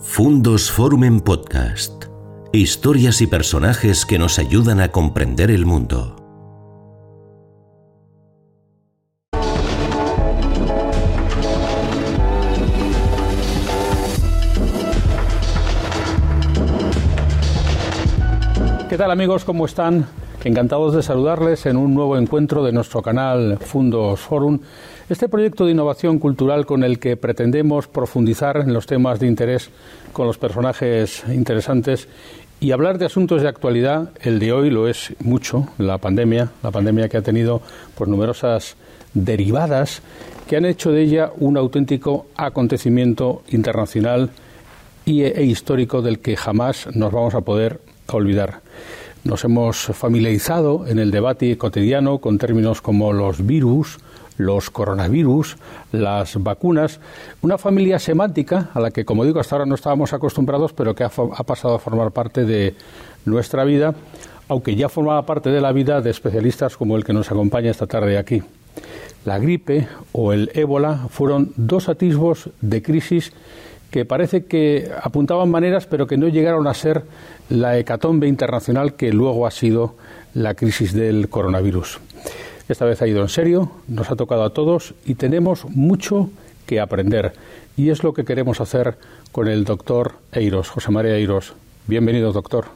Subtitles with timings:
[0.00, 2.04] Fundos Forum en Podcast.
[2.52, 6.14] Historias y personajes que nos ayudan a comprender el mundo.
[18.88, 19.44] ¿Qué tal amigos?
[19.44, 20.06] ¿Cómo están?
[20.48, 24.60] Encantados de saludarles en un nuevo encuentro de nuestro canal Fundos Forum,
[25.10, 29.68] este proyecto de innovación cultural con el que pretendemos profundizar en los temas de interés
[30.14, 32.08] con los personajes interesantes
[32.60, 34.12] y hablar de asuntos de actualidad.
[34.22, 37.60] El de hoy lo es mucho, la pandemia, la pandemia que ha tenido
[37.94, 38.76] pues numerosas
[39.12, 40.00] derivadas
[40.48, 44.30] que han hecho de ella un auténtico acontecimiento internacional
[45.04, 48.62] y, e histórico del que jamás nos vamos a poder olvidar.
[49.28, 53.98] Nos hemos familiarizado en el debate cotidiano con términos como los virus,
[54.38, 55.58] los coronavirus,
[55.92, 56.98] las vacunas,
[57.42, 61.04] una familia semántica a la que, como digo, hasta ahora no estábamos acostumbrados, pero que
[61.04, 62.74] ha, pasado a formar parte de
[63.26, 63.94] nuestra vida,
[64.48, 67.86] aunque ya formaba parte de la vida de especialistas como el que nos acompaña esta
[67.86, 68.42] tarde aquí.
[69.26, 73.34] La gripe o el ébola fueron dos atisbos de crisis
[73.90, 77.04] que parece que apuntaban maneras, pero que no llegaron a ser
[77.48, 79.94] la hecatombe internacional que luego ha sido
[80.34, 82.00] la crisis del coronavirus.
[82.68, 86.28] Esta vez ha ido en serio, nos ha tocado a todos y tenemos mucho
[86.66, 87.32] que aprender.
[87.76, 88.96] Y es lo que queremos hacer
[89.32, 91.54] con el doctor Eiros, José María Eiros.
[91.86, 92.66] Bienvenido, doctor.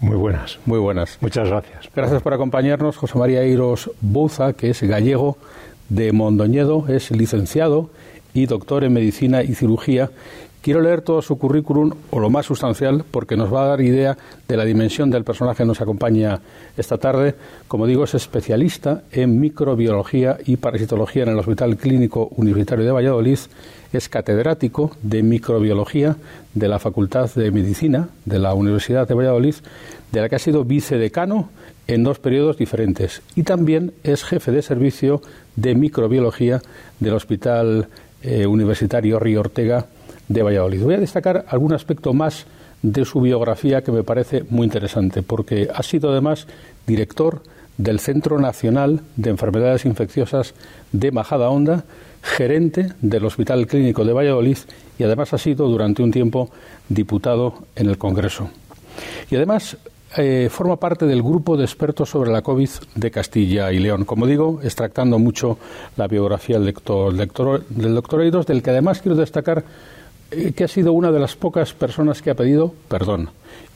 [0.00, 0.58] Muy buenas.
[0.66, 1.16] Muy buenas.
[1.20, 1.88] Muchas gracias.
[1.94, 5.38] Gracias por acompañarnos, José María Eiros Bouza, que es gallego
[5.88, 7.90] de Mondoñedo, es licenciado
[8.34, 10.10] y doctor en medicina y cirugía
[10.62, 14.18] Quiero leer todo su currículum, o lo más sustancial, porque nos va a dar idea
[14.46, 16.40] de la dimensión del personaje que nos acompaña
[16.76, 17.34] esta tarde.
[17.66, 23.38] Como digo, es especialista en microbiología y parasitología en el Hospital Clínico Universitario de Valladolid.
[23.90, 26.16] Es catedrático de microbiología
[26.52, 29.54] de la Facultad de Medicina de la Universidad de Valladolid,
[30.12, 31.48] de la que ha sido vicedecano
[31.86, 33.22] en dos periodos diferentes.
[33.34, 35.22] Y también es jefe de servicio
[35.56, 36.60] de microbiología
[37.00, 37.88] del Hospital
[38.22, 39.86] eh, Universitario Río Ortega
[40.28, 40.82] de Valladolid.
[40.82, 42.46] Voy a destacar algún aspecto más
[42.82, 46.46] de su biografía que me parece muy interesante, porque ha sido además
[46.86, 47.42] director
[47.76, 50.54] del Centro Nacional de Enfermedades Infecciosas
[50.92, 51.84] de Majadahonda,
[52.22, 54.58] gerente del Hospital Clínico de Valladolid
[54.98, 56.50] y además ha sido durante un tiempo
[56.88, 58.50] diputado en el Congreso.
[59.30, 59.78] Y además
[60.16, 64.04] eh, forma parte del grupo de expertos sobre la COVID de Castilla y León.
[64.04, 65.58] Como digo, extractando mucho
[65.96, 69.64] la biografía del doctor, del doctor del que además quiero destacar
[70.32, 73.30] eh, que ha sido una de las pocas personas que ha pedido perdón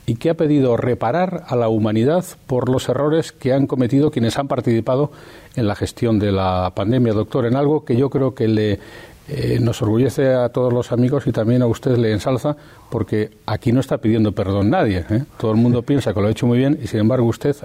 [0.05, 4.37] y que ha pedido reparar a la humanidad por los errores que han cometido quienes
[4.37, 5.11] han participado
[5.55, 8.79] en la gestión de la pandemia, doctor, en algo que yo creo que le
[9.27, 12.55] eh, nos orgullece a todos los amigos y también a usted le ensalza,
[12.91, 15.03] porque aquí no está pidiendo perdón nadie.
[15.09, 15.23] ¿eh?
[15.39, 17.55] Todo el mundo piensa que lo ha hecho muy bien y, sin embargo, usted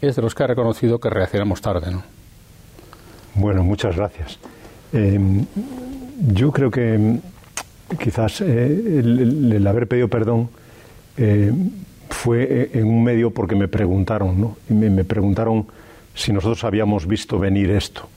[0.00, 1.90] es de los que ha reconocido que reaccionamos tarde.
[1.90, 2.02] ¿no?
[3.34, 4.38] Bueno, muchas gracias.
[4.92, 7.18] yo creo que
[7.98, 10.48] quizás eh, el, haber pedido perdón
[12.08, 14.56] fue en un medio porque me preguntaron, ¿no?
[14.68, 15.66] Me, preguntaron
[16.14, 18.08] si nosotros habíamos visto venir esto.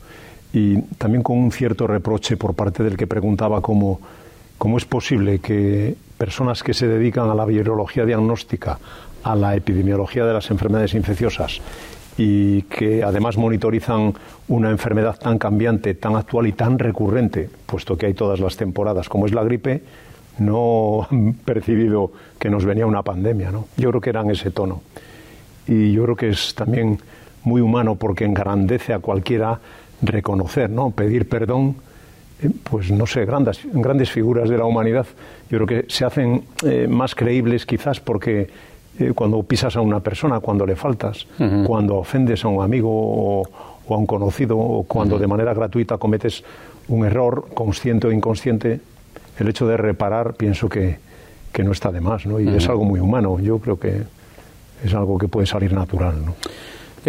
[0.55, 3.99] Y también con un cierto reproche por parte del que preguntaba cómo,
[4.57, 8.79] cómo es posible que personas que se dedican a la virología diagnóstica,
[9.21, 11.59] a la epidemiología de las enfermedades infecciosas
[12.17, 14.13] y que además monitorizan
[14.47, 19.09] una enfermedad tan cambiante, tan actual y tan recurrente, puesto que hay todas las temporadas,
[19.09, 19.83] como es la gripe,
[20.37, 23.51] no han percibido que nos venía una pandemia.
[23.51, 23.67] ¿no?
[23.75, 24.83] Yo creo que era en ese tono.
[25.67, 26.99] Y yo creo que es también
[27.43, 29.59] muy humano porque engrandece a cualquiera
[30.01, 30.91] reconocer, ¿no?
[30.91, 31.75] pedir perdón,
[32.41, 35.05] eh, pues no sé, grandes, grandes figuras de la humanidad,
[35.49, 38.49] yo creo que se hacen eh, más creíbles quizás porque
[38.99, 41.27] eh, cuando pisas a una persona, cuando le faltas,
[41.65, 43.47] cuando ofendes a un amigo o,
[43.89, 46.43] a un conocido, o cuando de manera gratuita cometes
[46.87, 48.79] un error, consciente o inconsciente,
[49.37, 50.97] el hecho de reparar pienso que,
[51.51, 52.39] que no está de más, ¿no?
[52.39, 54.03] Y es algo muy humano, yo creo que
[54.83, 56.35] es algo que puede salir natural, ¿no?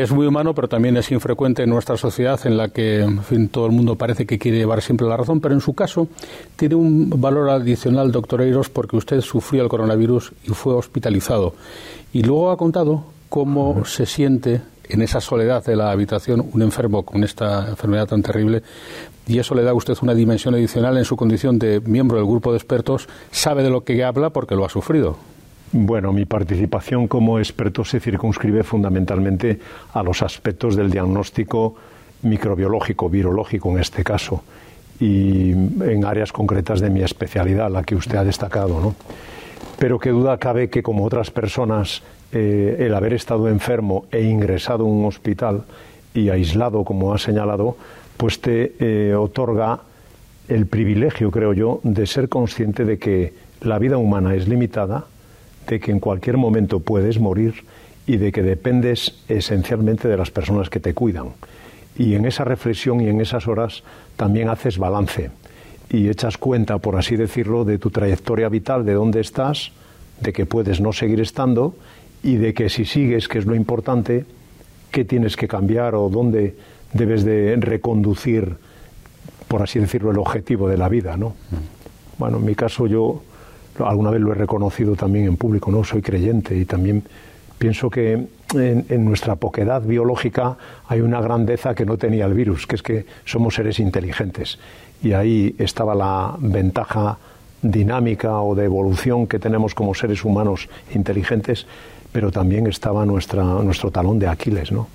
[0.03, 3.49] Es muy humano, pero también es infrecuente en nuestra sociedad en la que en fin,
[3.49, 6.09] todo el mundo parece que quiere llevar siempre la razón, pero en su caso
[6.57, 11.55] tiene un valor adicional, doctor Eiros, porque usted sufrió el coronavirus y fue hospitalizado.
[12.13, 17.05] Y luego ha contado cómo se siente en esa soledad de la habitación un enfermo
[17.05, 18.63] con esta enfermedad tan terrible
[19.27, 22.27] y eso le da a usted una dimensión adicional en su condición de miembro del
[22.27, 25.17] grupo de expertos, sabe de lo que habla porque lo ha sufrido.
[25.73, 29.59] Bueno, mi participación como experto se circunscribe fundamentalmente
[29.93, 31.75] a los aspectos del diagnóstico
[32.23, 34.43] microbiológico, virológico en este caso.
[34.99, 38.95] y en áreas concretas de mi especialidad, la que usted ha destacado, ¿no?
[39.79, 42.03] Pero qué duda cabe que como otras personas,
[42.33, 45.65] eh, el haber estado enfermo e ingresado en un hospital
[46.15, 47.77] y aislado, como ha señalado,
[48.17, 49.81] pues te eh, otorga
[50.49, 55.05] el privilegio, creo yo, de ser consciente de que la vida humana es limitada,
[55.67, 57.65] de que en cualquier momento puedes morir
[58.07, 61.31] y de que dependes esencialmente de las personas que te cuidan.
[61.99, 63.83] Y en esa reflexión y en esas horas
[64.17, 65.31] también haces balance
[65.91, 69.73] y echas cuenta, por así decirlo, de tu trayectoria vital, de dónde estás,
[70.21, 71.75] de que puedes no seguir estando
[72.23, 74.25] y de que si sigues, que es lo importante,
[74.91, 76.57] qué tienes que cambiar o dónde
[76.93, 78.57] debes de reconducir,
[79.49, 81.35] por así decirlo, el objetivo de la vida, ¿no?
[82.19, 83.23] Bueno, en mi caso yo
[83.85, 85.85] alguna vez lo he reconocido también en público, ¿no?
[85.85, 87.03] Soy creyente y también
[87.59, 90.57] pienso que en, nuestra poquedad biológica
[90.89, 94.59] hay una grandeza que no tenía el virus, que es que somos seres inteligentes.
[95.03, 97.19] Y ahí estaba la ventaja
[97.63, 101.67] dinámica o de evolución que tenemos como seres humanos inteligentes,
[102.13, 104.89] pero también estaba nuestra, nuestro talón de Aquiles, ¿no?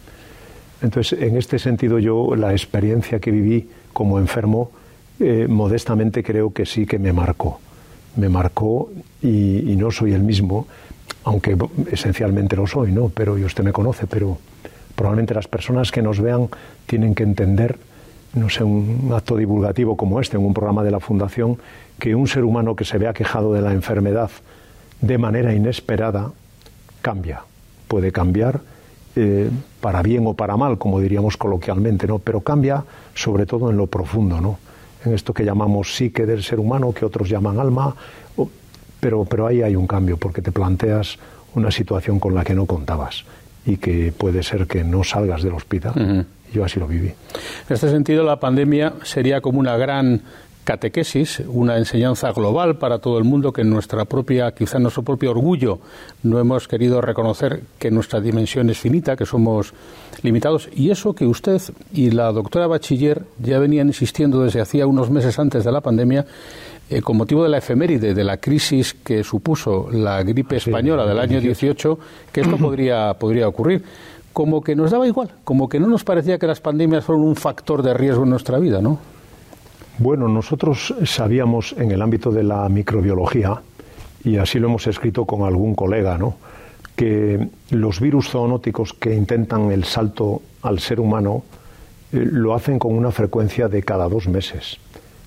[0.82, 4.72] Entonces, en este sentido, yo la experiencia que viví como enfermo,
[5.20, 7.60] eh, modestamente creo que sí que me marcó.
[8.16, 8.92] Me marcó
[9.22, 10.68] y, no soy el mismo,
[11.24, 11.58] aunque
[11.92, 13.10] esencialmente lo soy, ¿no?
[13.10, 14.38] Pero y usted me conoce, pero
[14.96, 16.50] probablemente las personas que nos vean
[16.86, 17.78] tienen que entender,
[18.34, 21.58] no sé, un acto divulgativo como este, en un programa de la Fundación,
[22.00, 24.30] que un ser humano que se vea quejado de la enfermedad
[25.02, 26.32] de manera inesperada
[27.02, 27.42] cambia,
[27.88, 28.62] puede cambiar
[29.16, 29.50] eh,
[29.82, 32.20] para bien o para mal, como diríamos coloquialmente, ¿no?
[32.20, 34.58] Pero cambia sobre todo en lo profundo, ¿no?
[35.06, 37.96] En esto que llamamos psique del ser humano, que otros llaman alma,
[39.00, 41.18] pero, pero ahí hay un cambio, porque te planteas
[41.56, 43.26] una situación con la que no contabas
[43.66, 46.26] y que puede ser que no salgas del hospital.
[46.54, 47.08] Yo así lo viví.
[47.08, 50.22] En este sentido, la pandemia sería como una gran
[50.72, 55.04] catequesis, una enseñanza global para todo el mundo que en nuestra propia, quizá en nuestro
[55.04, 55.80] propio orgullo,
[56.24, 59.74] no hemos querido reconocer que nuestra dimensión es finita, que somos
[60.22, 60.70] limitados.
[60.74, 65.38] Y eso que usted y la doctora Bachiller ya venían insistiendo desde hacía unos meses
[65.40, 66.26] antes de la pandemia,
[66.90, 71.20] eh, con motivo de la efeméride, de la crisis que supuso la gripe española del
[71.20, 72.00] año 18,
[72.32, 73.84] que esto podría, podría ocurrir.
[74.32, 77.36] Como que nos daba igual, como que no nos parecía que las pandemias fueron un
[77.36, 79.12] factor de riesgo en nuestra vida, ¿no?
[79.98, 83.62] Bueno, nosotros sabíamos en el ámbito de la microbiología,
[84.24, 86.36] y así lo hemos escrito con algún colega, ¿no?
[86.96, 91.44] que los virus zoonóticos que intentan el salto al ser humano
[92.12, 94.78] eh, lo hacen con una frecuencia de cada dos meses.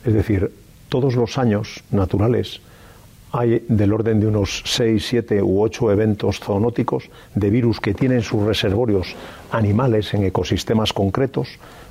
[0.04, 0.52] Es decir,
[0.88, 2.60] todos los años naturales
[3.32, 8.22] hay del orden de unos seis, siete u ocho eventos zoonóticos de virus que tienen
[8.22, 9.16] sus reservorios
[9.50, 11.48] animales en ecosistemas concretos,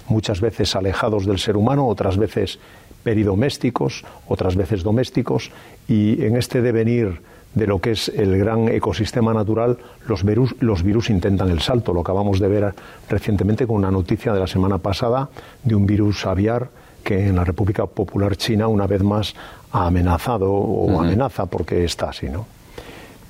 [0.08, 2.60] muchas veces alejados del ser humano, otras veces
[3.04, 5.52] peridomésticos, otras veces domésticos,
[5.88, 7.22] y en este devenir
[7.54, 9.78] de lo que es el gran ecosistema natural,
[10.08, 11.94] los virus, los virus intentan el salto.
[11.94, 12.74] Lo acabamos de ver
[13.10, 15.30] recientemente con una noticia de la semana pasada
[15.64, 16.70] de un virus aviar
[17.04, 19.36] que en la República Popular China una vez más
[19.72, 22.48] ha amenazado o amenaza porque está así, ¿no?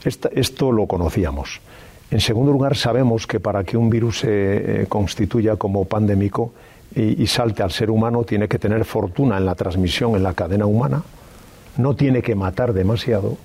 [0.06, 1.62] esto lo conocíamos.
[2.14, 6.54] En segundo lugar, sabemos que para que un virus se eh, constituya como pandémico
[6.96, 10.68] y, salte al ser humano, tiene que tener fortuna en la transmisión en la cadena
[10.68, 11.02] humana,
[11.78, 13.36] no tiene que matar demasiado,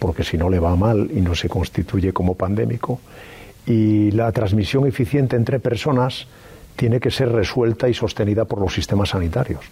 [0.00, 2.98] porque si no le va mal y no se constituye como pandémico,
[3.64, 6.26] y la transmisión eficiente entre personas
[6.74, 9.64] tiene que ser resuelta y sostenida por los sistemas sanitarios.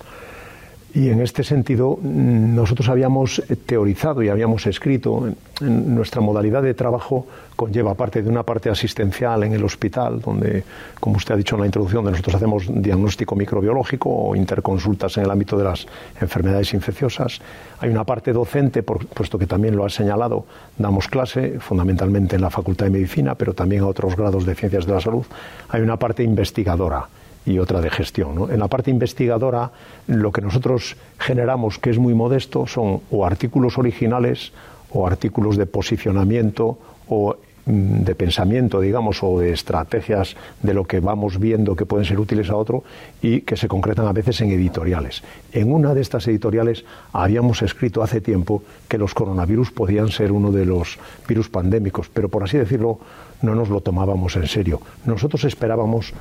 [0.94, 5.26] Y en este sentido, nosotros habíamos teorizado y habíamos escrito,
[5.60, 10.62] en, nuestra modalidad de trabajo conlleva parte de una parte asistencial en el hospital, donde,
[11.00, 15.32] como usted ha dicho en la introducción, nosotros hacemos diagnóstico microbiológico o interconsultas en el
[15.32, 15.84] ámbito de las
[16.20, 17.40] enfermedades infecciosas.
[17.80, 20.46] Hay una parte docente, puesto que también lo ha señalado,
[20.78, 24.86] damos clase fundamentalmente en la Facultad de Medicina, pero también a otros grados de Ciencias
[24.86, 25.24] de la Salud.
[25.70, 27.08] Hay una parte investigadora
[27.46, 28.50] y otra de gestión.
[28.50, 29.70] En la parte investigadora,
[30.06, 34.52] lo que nosotros generamos, que es muy modesto, son o artículos originales
[34.90, 37.36] o artículos de posicionamiento o
[37.66, 42.18] mm, de pensamiento, digamos, o de estrategias de lo que vamos viendo que pueden ser
[42.18, 42.84] útiles a otro
[43.20, 45.22] y que se concretan a veces en editoriales.
[45.52, 50.52] En una de estas editoriales habíamos escrito hace tiempo que los coronavirus podían ser uno
[50.52, 50.98] de los
[51.28, 53.00] virus pandémicos, pero por así decirlo,
[53.42, 54.80] no nos lo tomábamos en serio.
[55.04, 56.14] Nosotros esperábamos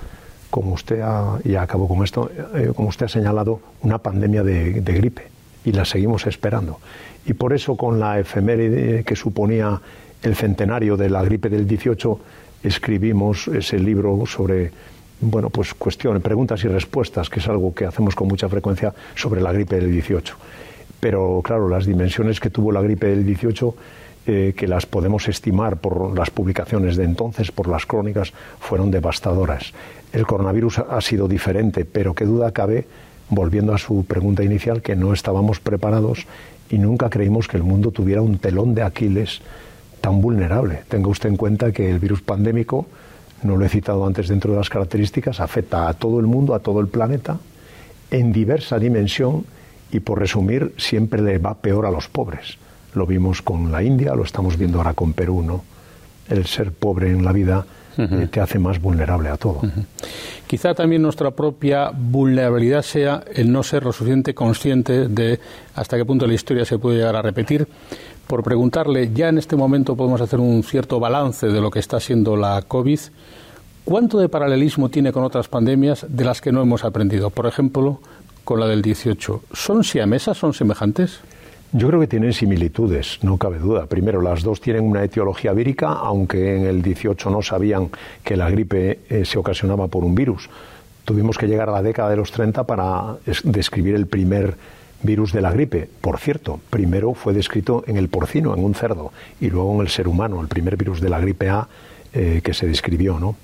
[0.53, 4.81] como usted ha, y acabo con esto, eh, como usted ha señalado, una pandemia de,
[4.81, 5.24] gripe
[5.65, 6.79] y la seguimos esperando.
[7.25, 9.81] Y por eso con la efeméride que suponía
[10.22, 12.19] el centenario de la gripe del 18
[12.62, 14.69] escribimos ese libro sobre
[15.22, 19.41] bueno, pues cuestiones, preguntas y respuestas, que es algo que hacemos con mucha frecuencia sobre
[19.41, 20.36] la gripe del 18.
[21.00, 23.75] Pero claro, las dimensiones que tuvo la gripe del 18
[24.27, 29.74] eh, que las podemos estimar por las publicaciones de entonces, por las crónicas, fueron devastadoras.
[30.13, 32.86] El coronavirus ha sido diferente, pero qué duda cabe,
[33.29, 36.27] volviendo a su pregunta inicial, que no estábamos preparados
[36.70, 39.41] y nunca creímos que el mundo tuviera un telón de Aquiles
[40.01, 40.84] tan vulnerable.
[40.88, 42.86] Tenga usted en cuenta que el virus pandémico,
[43.41, 46.60] no lo he citado antes dentro de las características, afecta a todo el mundo, a
[46.60, 47.39] todo el planeta,
[48.12, 49.46] en diversa dimensión
[49.91, 52.60] y, por resumir, siempre le va peor a los pobres.
[52.93, 55.63] Lo vimos con la India, lo estamos viendo ahora con Perú, ¿no?
[56.29, 57.65] El ser pobre en la vida
[57.98, 59.62] eh, te hace más vulnerable a todo.
[60.48, 65.40] Quizá también nuestra propia vulnerabilidad sea el no ser lo suficiente consciente de
[65.76, 67.68] hasta qué punto la historia se puede llegar a repetir.
[68.28, 72.00] Por preguntarle, ya en este momento podemos hacer un cierto balance de lo que está
[72.00, 73.00] siendo la COVID.
[73.84, 77.30] ¿Cuánto de paralelismo tiene con otras pandemias de las que no hemos aprendido?
[77.32, 78.00] Por ejemplo,
[78.44, 79.44] con la del 18.
[79.54, 80.38] ¿Son siamesas?
[80.38, 81.20] ¿Son semejantes?
[81.75, 83.88] Yo creo que tienen similitudes, no cabe duda.
[83.88, 87.89] Primero, las dos tienen una etiología vírica, aunque en el 18 no sabían
[88.24, 90.51] que la gripe eh, se ocasionaba por un virus.
[91.03, 94.56] Tuvimos que llegar a la década de los 30 para describir el primer
[95.01, 95.89] virus de la gripe.
[96.00, 99.12] Por cierto, primero fue descrito en el porcino, en un cerdo,
[99.42, 101.68] y luego en el ser humano, el primer virus de la gripe A
[102.13, 103.36] eh, que se describió, ¿no?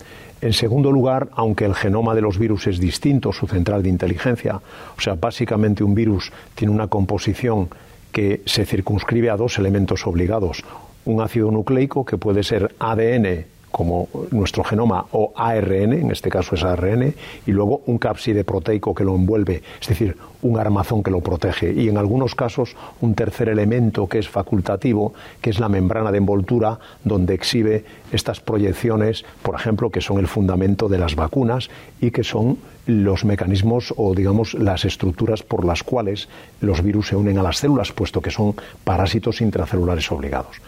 [0.41, 4.61] En segundo lugar, aunque el genoma de los virus es distinto, su central de inteligencia,
[4.95, 7.69] o sea, básicamente un virus tiene una composición
[8.11, 10.63] que se circunscribe a dos elementos obligados.
[11.05, 16.55] Un ácido nucleico que puede ser ADN como nuestro genoma o ARN, en este caso
[16.55, 17.13] es ARN,
[17.45, 21.73] y luego un cápside proteico que lo envuelve, es decir, un armazón que lo protege,
[21.73, 26.17] y en algunos casos un tercer elemento que es facultativo, que es la membrana de
[26.17, 31.69] envoltura, donde exhibe estas proyecciones, por ejemplo, que son el fundamento de las vacunas
[32.01, 36.27] y que son los mecanismos o, digamos, las estructuras por las cuales
[36.61, 40.59] los virus se unen a las células, puesto que son parásitos intracelulares obligados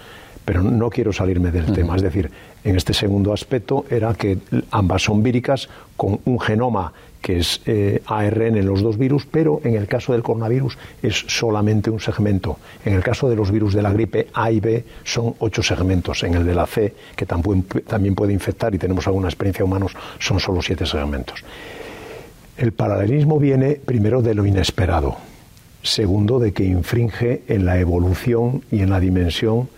[0.44, 1.96] pero no quiero salirme del tema.
[1.96, 2.32] Es decir,
[2.64, 4.38] en este segundo aspecto era que
[4.72, 9.62] ambas son víricas con un genoma que es eh, ARN en los dos virus, pero
[9.64, 12.58] en el caso del coronavirus es solamente un segmento.
[12.84, 16.24] En el caso de los virus de la gripe A y B son ocho segmentos.
[16.24, 20.40] En el de la C, que también puede infectar y tenemos alguna experiencia humanos, son
[20.40, 21.44] solo siete segmentos.
[22.58, 25.18] El paralelismo viene primero de lo inesperado,
[25.84, 29.70] segundo de que infringe en la evolución y en la dimensión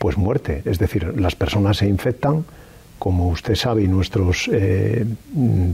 [0.00, 0.62] pues muerte.
[0.64, 2.46] Es decir, las personas se infectan,
[2.98, 5.04] como usted sabe y nuestros eh,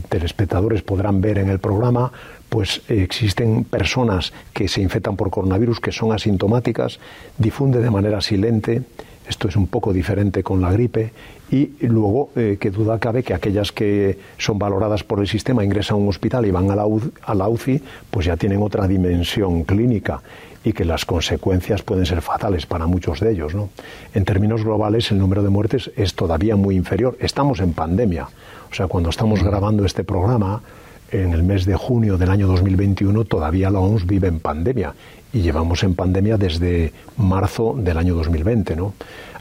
[0.09, 2.11] telespectadores podrán ver en el programa,
[2.49, 6.99] pues existen personas que se infectan por coronavirus que son asintomáticas,
[7.37, 8.81] difunde de manera silente,
[9.29, 11.13] esto es un poco diferente con la gripe,
[11.49, 15.95] y luego, eh, que duda cabe que aquellas que son valoradas por el sistema ingresan
[15.95, 16.85] a un hospital y van a la,
[17.23, 17.81] a la UCI,
[18.11, 20.21] pues ya tienen otra dimensión clínica
[20.67, 23.55] y que las consecuencias pueden ser fatales para muchos de ellos.
[23.55, 23.69] ¿no?
[24.13, 27.17] En términos globales, el número de muertes es todavía muy inferior.
[27.21, 28.27] Estamos en pandemia.
[28.69, 30.61] O sea, cuando estamos grabando este programa,
[31.09, 34.93] en el mes de junio del año 2021, todavía la OMS vive en pandemia.
[35.31, 38.75] Y llevamos en pandemia desde marzo del año 2020.
[38.75, 38.93] ¿no?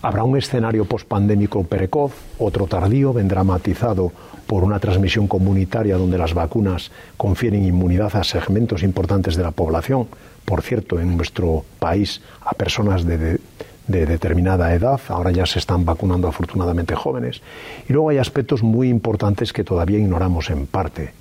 [0.07, 4.13] Habrá un escenario pospandémico precoz, otro tardío, vendrá matizado
[4.47, 10.07] por una transmisión comunitaria donde las vacunas confieren inmunidad a segmentos importantes de la población,
[10.45, 13.41] por cierto, en nuestro país a personas de,
[13.89, 17.43] determinada edad, ahora ya se están vacunando afortunadamente jóvenes,
[17.89, 21.15] y luego hay aspectos muy importantes que todavía ignoramos en parte.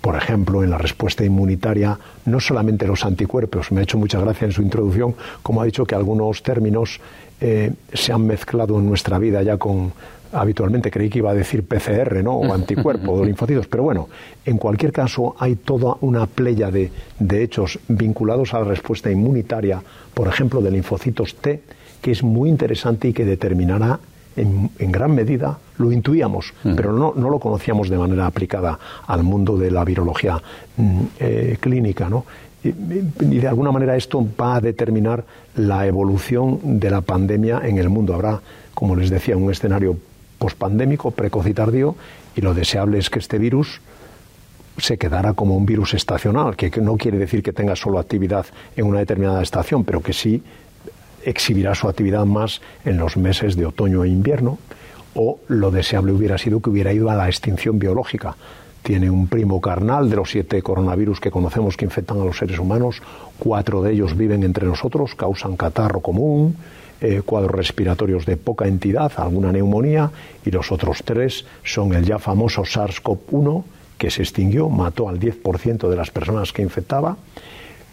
[0.00, 4.44] Por ejemplo, en la respuesta inmunitaria, no solamente los anticuerpos, me ha hecho mucha gracia
[4.44, 7.00] en su introducción, como ha dicho que algunos términos
[7.40, 9.92] eh, se han mezclado en nuestra vida ya con
[10.32, 12.34] habitualmente creí que iba a decir PCR, ¿no?
[12.34, 14.08] O anticuerpo, o linfocitos, pero bueno,
[14.44, 19.82] en cualquier caso hay toda una playa de, de hechos vinculados a la respuesta inmunitaria,
[20.14, 21.62] por ejemplo, de linfocitos T,
[22.00, 23.98] que es muy interesante y que determinará
[24.36, 26.74] en, en, gran medida, lo intuíamos, mm.
[26.76, 30.40] pero no, no, lo conocíamos de manera aplicada al mundo de la virología
[30.76, 32.24] mm, eh, clínica, ¿no?
[32.62, 35.24] Y, y, de alguna manera esto va a determinar
[35.58, 38.14] la evolución de la pandemia en el mundo.
[38.14, 38.40] Habrá,
[38.74, 39.96] como les decía, un escenario
[40.38, 41.96] pospandémico, precoz y tardío,
[42.36, 43.80] y lo deseable es que este virus
[44.78, 48.46] se quedara como un virus estacional, que no quiere decir que tenga solo actividad
[48.76, 50.42] en una determinada estación, pero que sí
[51.24, 54.58] exhibirá su actividad más en los meses de otoño e invierno,
[55.14, 58.36] o lo deseable hubiera sido que hubiera ido a la extinción biológica.
[58.88, 62.58] Tiene un primo carnal de los siete coronavirus que conocemos que infectan a los seres
[62.58, 63.02] humanos,
[63.38, 66.56] cuatro de ellos viven entre nosotros, causan catarro común,
[67.02, 70.10] eh, cuadros respiratorios de poca entidad, alguna neumonía,
[70.42, 73.64] y los otros tres son el ya famoso SARS-CoV-1,
[73.98, 77.18] que se extinguió, mató al 10% de las personas que infectaba.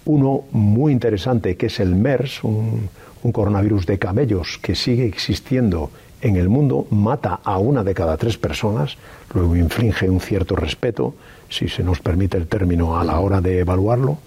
[0.06, 2.88] Uno muy interesante que es el MERS, un,
[3.22, 5.92] un coronavirus de camellos que sigue existiendo
[6.22, 8.98] en el mundo, mata a una de cada tres personas,
[9.34, 11.14] luego infringe un cierto respeto,
[11.50, 14.18] si se nos permite el término, a la hora de evaluarlo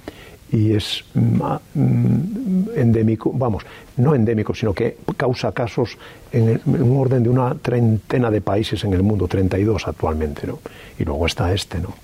[0.50, 1.42] y es mm,
[1.74, 3.64] mm, endémico, vamos,
[3.96, 5.98] no endémico, sino que causa casos
[6.32, 10.58] en, un orden de una treintena de países en el mundo, 32 actualmente, ¿no?
[10.98, 11.94] Y luego está este, ¿no?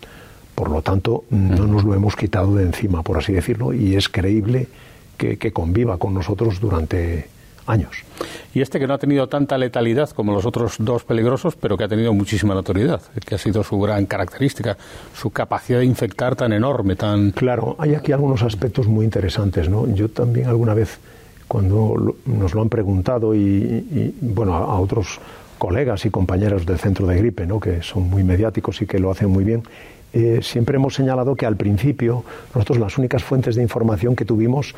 [0.54, 4.08] Por lo tanto, no nos lo hemos quitado de encima, por así decirlo, y es
[4.08, 4.68] creíble
[5.16, 7.26] que, que conviva con nosotros durante
[7.66, 8.04] años.
[8.54, 11.84] Y este que no ha tenido tanta letalidad como los otros dos peligrosos, pero que
[11.84, 14.76] ha tenido muchísima notoriedad, que ha sido su gran característica,
[15.14, 17.32] su capacidad de infectar tan enorme, tan...
[17.32, 19.92] Claro, hay aquí algunos aspectos muy interesantes, ¿no?
[19.94, 20.98] Yo también alguna vez,
[21.48, 25.18] cuando nos lo han preguntado y, bueno, a, otros
[25.58, 27.58] colegas y compañeros del centro de gripe, ¿no?
[27.58, 29.62] que son muy mediáticos y que lo hacen muy bien,
[30.12, 34.74] eh, siempre hemos señalado que al principio nosotros las únicas fuentes de información que tuvimos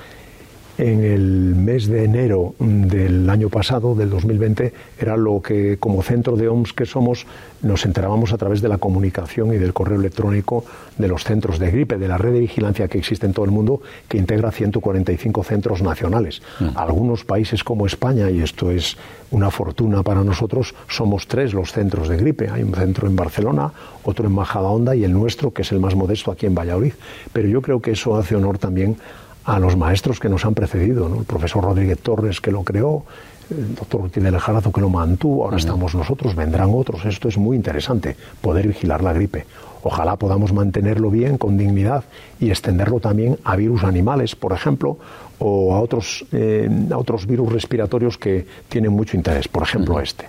[0.78, 6.36] en el mes de enero del año pasado, del 2020, era lo que como centro
[6.36, 7.26] de OMS que somos
[7.62, 10.64] nos enterábamos a través de la comunicación y del correo electrónico
[10.98, 13.50] de los centros de gripe, de la red de vigilancia que existe en todo el
[13.50, 16.42] mundo, que integra 145 centros nacionales.
[16.60, 16.68] Mm.
[16.76, 18.96] Algunos países como España, y esto es
[19.30, 22.50] una fortuna para nosotros, somos tres los centros de gripe.
[22.50, 23.72] Hay un centro en Barcelona,
[24.04, 26.92] otro en Majadahonda y el nuestro, que es el más modesto aquí en Valladolid.
[27.32, 29.25] Pero yo creo que eso hace honor también a
[29.58, 33.04] los maestros que nos han precedido, el profesor Rodríguez Torres que lo creó,
[33.50, 37.04] el doctor Ortiz de Lejarazo que lo mantuvo, ahora estamos nosotros, vendrán otros.
[37.04, 39.46] Esto es muy interesante, poder vigilar la gripe.
[39.82, 42.04] Ojalá podamos mantenerlo bien, con dignidad,
[42.40, 44.98] y extenderlo también a virus animales, por ejemplo,
[45.38, 50.26] o a otros, eh, a otros virus respiratorios que tienen mucho interés, por ejemplo este.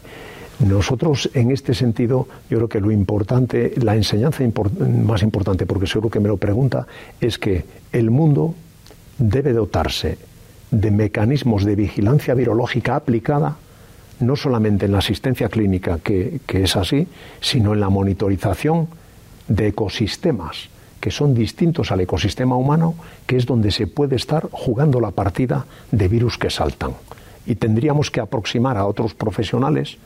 [0.59, 4.43] Nosotros, en este sentido, yo creo que lo importante, la enseñanza
[4.79, 6.87] más importante, porque seguro que me lo pregunta,
[7.21, 8.55] es que el mundo
[9.17, 10.17] debe dotarse
[10.71, 13.57] de mecanismos de vigilancia virológica aplicada,
[14.19, 17.07] no solamente en la asistencia clínica, que, es así,
[17.39, 18.87] sino en la monitorización
[19.47, 22.95] de ecosistemas que son distintos al ecosistema humano,
[23.27, 26.93] que es donde se puede estar jugando la partida de virus que saltan.
[27.45, 29.99] Y tendríamos que aproximar a otros profesionales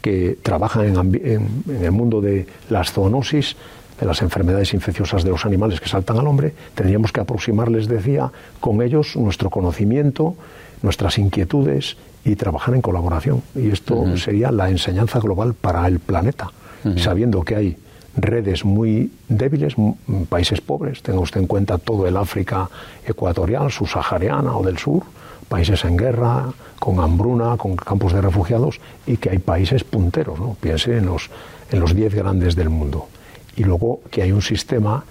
[0.00, 3.56] que trabajan en, en el mundo de las zoonosis
[3.98, 8.30] de las enfermedades infecciosas de los animales que saltan al hombre, tendríamos que aproximarles, decía,
[8.60, 10.36] con ellos nuestro conocimiento,
[10.82, 13.42] nuestras inquietudes y trabajar en colaboración.
[13.54, 16.50] Y esto sería la enseñanza global para el planeta,
[16.96, 17.76] sabiendo que hay
[18.16, 19.74] redes muy débiles,
[20.28, 22.68] países pobres, tenga usted en cuenta todo el África
[23.06, 25.02] ecuatorial, subsahariana o del sur,
[25.48, 30.56] países en guerra, con hambruna, con campos de refugiados, y que hay países punteros, ¿no?
[30.60, 31.30] piense en los,
[31.70, 33.08] en los diez grandes del mundo
[33.58, 35.04] y luego que hay un sistema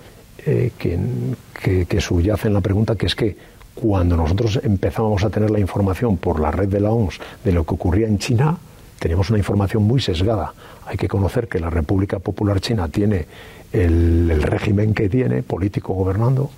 [0.46, 3.36] eh, que, subyace en la pregunta, que es que
[3.76, 7.66] cuando nosotros empezábamos a tener la información por la red de la OMS de lo
[7.66, 8.58] que ocurría en China,
[9.00, 10.54] teníamos una información muy sesgada.
[10.86, 13.26] Hay que conocer que la República Popular China tiene
[13.74, 16.50] el, régimen que tiene, político gobernando,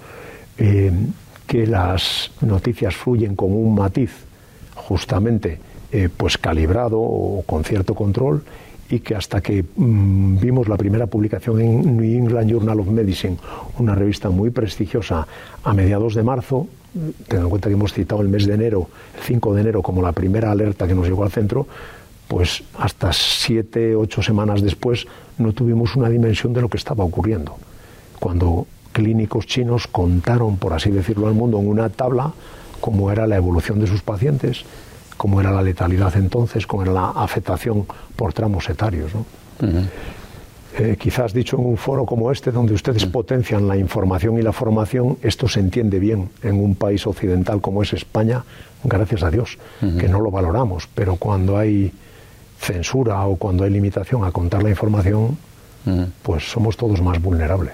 [0.57, 0.91] eh,
[1.47, 4.11] que las noticias fluyen con un matiz
[4.75, 5.59] justamente
[5.91, 8.43] eh, pues calibrado o con cierto control
[8.89, 13.37] y que hasta que mm, vimos la primera publicación en New England Journal of Medicine,
[13.77, 15.27] una revista muy prestigiosa,
[15.63, 16.67] a mediados de marzo,
[17.27, 20.01] tengan en cuenta que hemos citado el mes de enero, el 5 de enero, como
[20.01, 21.67] la primera alerta que nos llegó al centro,
[22.27, 25.07] pues hasta siete, ocho semanas después
[25.39, 27.57] no tuvimos una dimensión de lo que estaba ocurriendo.
[28.19, 32.33] Cuando clínicos chinos contaron, por así decirlo, al mundo en una tabla
[32.79, 34.63] cómo era la evolución de sus pacientes,
[35.19, 39.11] cómo era la letalidad entonces, cómo era la afectación por tramos etarios.
[39.13, 39.25] ¿no?
[40.77, 44.53] Eh, quizás dicho en un foro como este, donde ustedes potencian la información y la
[44.53, 48.45] formación, esto se entiende bien en un país occidental como es España,
[48.85, 51.91] gracias a Dios, que no lo valoramos, pero cuando hay
[52.57, 55.37] censura o cuando hay limitación a contar la información,
[56.23, 57.73] pues somos todos más vulnerables.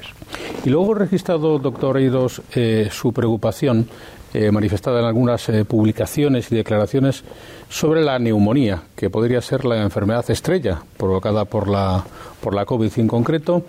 [0.63, 3.87] Y luego he registrado, doctor Eidos, eh, su preocupación
[4.35, 7.23] eh, manifestada en algunas eh, publicaciones y declaraciones
[7.69, 12.03] sobre la neumonía, que podría ser la enfermedad estrella provocada por la,
[12.41, 13.63] por la COVID en concreto,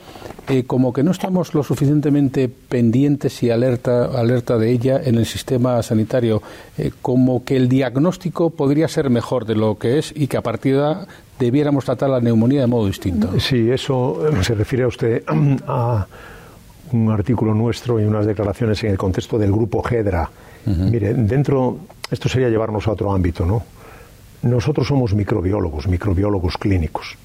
[0.48, 5.26] eh, como que no estamos lo suficientemente pendientes y alerta, alerta de ella en el
[5.26, 6.42] sistema sanitario,
[7.00, 10.78] como que el diagnóstico podría ser mejor de lo que es y que a partir
[10.78, 10.96] de
[11.38, 13.38] debiéramos tratar la neumonía de modo distinto.
[13.38, 15.22] Sí, eso se refiere a usted
[15.68, 16.06] a
[16.92, 20.28] un artículo nuestro y unas declaraciones en el contexto del grupo GEDRA,
[20.66, 21.78] Mire, dentro,
[22.10, 23.62] esto sería llevarnos a otro ámbito, ¿no?
[24.42, 27.16] Nosotros somos microbiólogos, microbiólogos clínicos.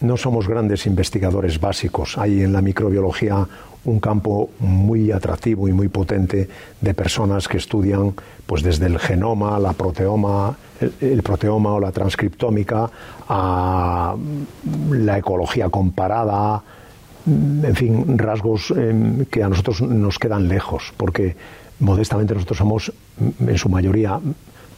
[0.00, 2.16] no somos grandes investigadores básicos.
[2.16, 3.46] Hay en la microbiología
[3.84, 6.48] un campo muy atractivo y muy potente
[6.80, 8.14] de personas que estudian
[8.46, 10.56] pues desde el genoma, la proteoma,
[11.00, 12.90] el, proteoma o la transcriptómica
[13.28, 14.14] a
[14.90, 16.62] la ecología comparada,
[17.26, 21.36] en fin, rasgos em, que a nosotros nos quedan lejos, porque
[21.80, 24.20] modestamente nosotros somos en su mayoría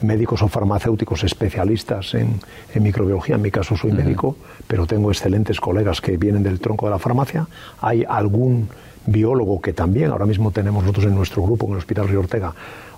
[0.03, 2.41] médicos o farmacéuticos especialistas en,
[2.81, 3.37] microbiología.
[3.37, 4.37] En mi caso soy médico,
[4.67, 7.47] pero tengo excelentes colegas que vienen del tronco de la farmacia.
[7.81, 8.69] Hay algún
[9.07, 12.55] biólogo que también ahora mismo tenemos nosotros en nuestro grupo, en el Hospital Río Ortega,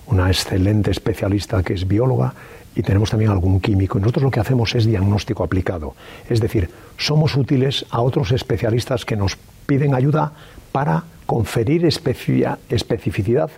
[0.07, 2.33] una excelente especialista que es bióloga
[2.75, 3.97] y tenemos también algún químico.
[3.97, 5.95] Y nosotros lo que hacemos es diagnóstico aplicado.
[6.29, 10.33] Es decir, somos útiles a otros especialistas que nos piden ayuda
[10.71, 13.49] para conferir especificidad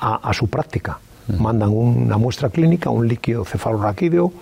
[0.00, 0.98] a su práctica
[1.38, 4.32] mandan una muestra clínica, un líquido cefalorraquídeo,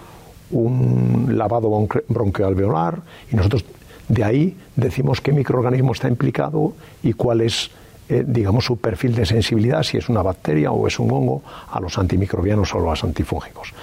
[0.50, 1.70] un lavado
[2.08, 3.64] bronquialveolar y nosotros
[4.08, 7.70] de ahí decimos qué microorganismo está implicado y cuál es,
[8.08, 11.78] eh, digamos, su perfil de sensibilidad, si es una bacteria o es un hongo, a
[11.80, 13.74] los antimicrobianos o a los antifúngicos.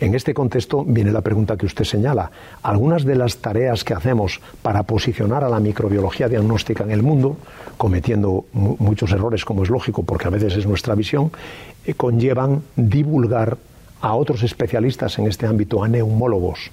[0.00, 2.30] En este contexto viene la pregunta que usted señala.
[2.62, 7.36] Algunas de las tareas que hacemos para posicionar a la microbiología diagnóstica en el mundo,
[7.76, 11.30] cometiendo muchos errores como es lógico porque a veces es nuestra visión,
[11.84, 13.56] eh, conllevan divulgar
[14.00, 16.70] a otros especialistas en este ámbito, a neumólogos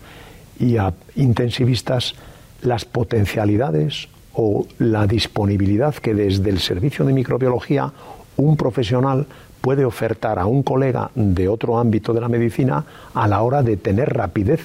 [0.59, 2.15] y a intensivistas,
[2.61, 7.91] las potencialidades o la disponibilidad que desde el servicio de microbiología
[8.37, 9.27] un profesional
[9.61, 13.77] puede ofertar a un colega de otro ámbito de la medicina a la hora de
[13.77, 14.61] tener rapidez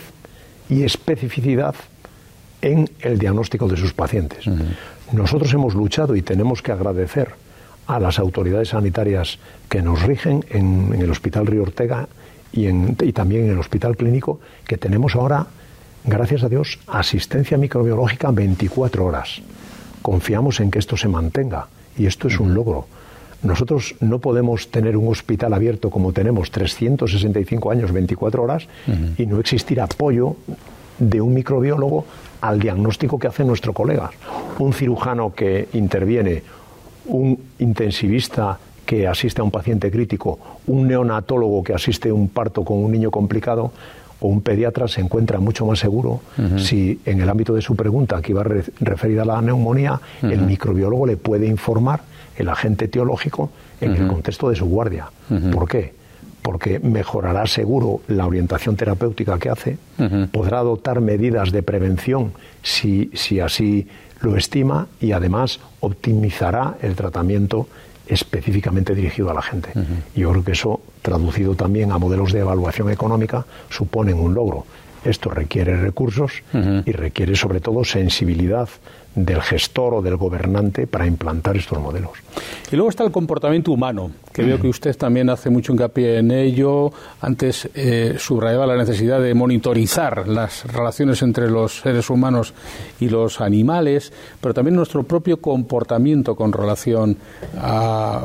[0.68, 1.74] y especificidad
[2.62, 4.46] en el diagnóstico de sus pacientes.
[5.12, 7.30] Nosotros hemos luchado y tenemos que agradecer
[7.86, 12.08] a las autoridades sanitarias que nos rigen en, el Hospital Río Ortega
[12.52, 15.46] y, y también en el Hospital Clínico, que tenemos ahora,
[16.04, 19.40] gracias a Dios, asistencia microbiológica 24 horas.
[20.02, 22.86] Confiamos en que esto se mantenga y esto es un logro
[23.42, 28.68] nosotros no podemos tener un hospital abierto como tenemos 365 años, 24 horas,
[29.18, 30.36] y no existir apoyo
[30.98, 32.04] de un microbiólogo
[32.40, 34.10] al diagnóstico que hace nuestro colega.
[34.58, 36.42] Un cirujano que interviene,
[37.06, 42.64] un intensivista que asiste a un paciente crítico, un neonatólogo que asiste a un parto
[42.64, 43.72] con un niño complicado,
[44.20, 46.20] o un pediatra se encuentra mucho más seguro
[46.56, 48.42] si en el ámbito de su pregunta, que iba
[48.80, 52.00] referida a la neumonía, el microbiólogo le puede informar
[52.36, 55.10] el agente teológico en el contexto de su guardia.
[55.52, 55.94] ¿Por qué?
[56.42, 59.78] Porque mejorará seguro la orientación terapéutica que hace,
[60.30, 63.88] podrá adoptar medidas de prevención si, si así
[64.20, 67.68] lo estima y además optimizará el tratamiento
[68.06, 69.70] específicamente dirigido a la gente.
[70.14, 74.64] Y yo creo que eso, traducido también a modelos de evaluación económica, suponen un logro.
[75.06, 78.68] Esto requiere recursos y requiere sobre todo sensibilidad
[79.14, 82.12] del gestor o del gobernante para implantar estos modelos.
[82.70, 86.30] Y luego está el comportamiento humano, que veo que usted también hace mucho hincapié en
[86.32, 86.92] ello.
[87.20, 92.52] Antes eh, subrayaba la necesidad de monitorizar las relaciones entre los seres humanos
[93.00, 97.16] y los animales, pero también nuestro propio comportamiento con relación
[97.58, 98.24] a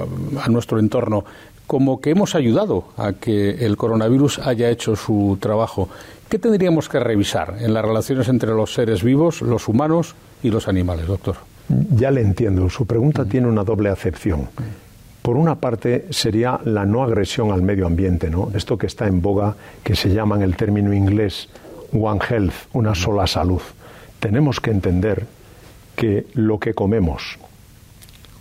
[0.50, 1.24] nuestro entorno
[1.72, 5.88] como que hemos ayudado a que el coronavirus haya hecho su trabajo.
[6.32, 10.70] ¿Qué tendríamos que revisar en las relaciones entre los seres vivos, los humanos y los
[10.70, 11.36] animales, doctor?
[11.68, 12.70] Ya le entiendo.
[12.70, 14.48] Su pregunta tiene una doble acepción.
[15.22, 18.50] Por una parte sería la no agresión al medio ambiente, ¿no?
[18.56, 21.50] Esto que está en boga, que se llama en el término inglés
[21.92, 23.62] One Health, una sola salud.
[24.22, 25.26] Tenemos que entender
[25.98, 27.38] que lo que comemos,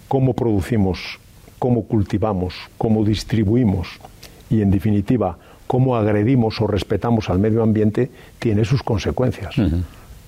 [0.06, 1.18] cómo producimos
[1.60, 3.88] cómo cultivamos, cómo distribuimos
[4.48, 5.36] y, en definitiva,
[5.70, 9.54] cómo agredimos o respetamos al medio ambiente, tiene sus consecuencias.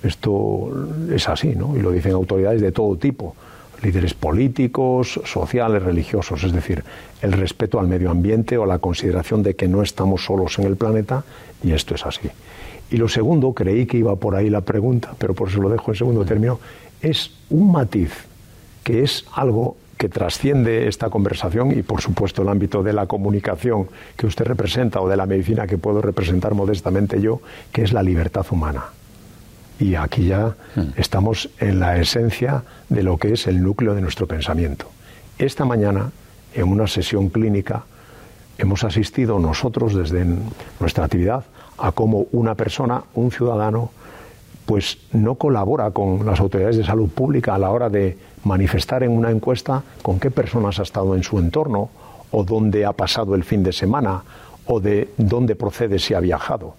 [0.00, 0.70] Esto
[1.12, 1.76] es así, ¿no?
[1.76, 3.35] Y lo dicen autoridades de todo tipo,
[3.83, 6.85] líderes políticos, sociales, religiosos, es decir,
[7.22, 10.76] el respeto al medio ambiente o la consideración de que no estamos solos en el
[10.76, 11.24] planeta,
[11.64, 12.28] y esto es así.
[12.92, 15.90] Y lo segundo, creí que iba por ahí la pregunta, pero por eso lo dejo
[15.90, 16.61] en segundo término,
[17.00, 18.12] es un matiz
[18.85, 23.86] que es algo que trasciende esta conversación y, por supuesto, el ámbito de la comunicación
[24.16, 28.02] que usted representa o de la medicina que puedo representar modestamente yo, que es la
[28.02, 28.86] libertad humana.
[29.78, 30.94] Y aquí ya hmm.
[30.96, 34.86] estamos en la esencia de lo que es el núcleo de nuestro pensamiento.
[35.38, 36.10] Esta mañana,
[36.52, 37.84] en una sesión clínica,
[38.58, 40.26] hemos asistido nosotros desde
[40.80, 41.44] nuestra actividad
[41.78, 43.92] a cómo una persona, un ciudadano,
[44.66, 49.12] pues no colabora con las autoridades de salud pública a la hora de manifestar en
[49.12, 51.90] una encuesta con qué personas ha estado en su entorno
[52.31, 54.22] o dónde ha pasado el fin de semana
[54.66, 56.75] o de dónde procede si ha viajado.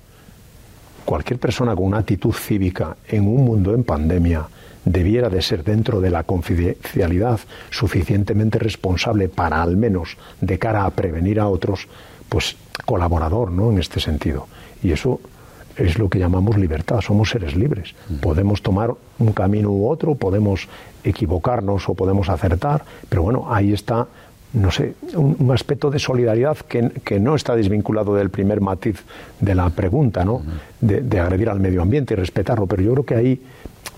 [1.06, 4.48] cualquier persona con una actitud cívica en un mundo en pandemia
[4.86, 10.92] debiera de ser dentro de la confidencialidad suficientemente responsable para al menos de cara a
[10.92, 11.88] prevenir a otros,
[12.30, 13.72] pues colaborador, ¿no?
[13.72, 14.48] En este sentido.
[14.82, 15.20] Y eso
[15.78, 17.96] es lo que llamamos libertad, somos seres libres.
[18.22, 20.68] Podemos tomar un camino u otro, podemos
[21.04, 24.08] equivocarnos o podemos acertar, pero bueno, ahí está,
[24.54, 29.04] no sé, un, aspecto de solidaridad que, no está desvinculado del primer matiz
[29.40, 30.42] de la pregunta, ¿no?
[30.80, 33.42] de, agredir al medio ambiente y respetarlo, pero yo creo que ahí,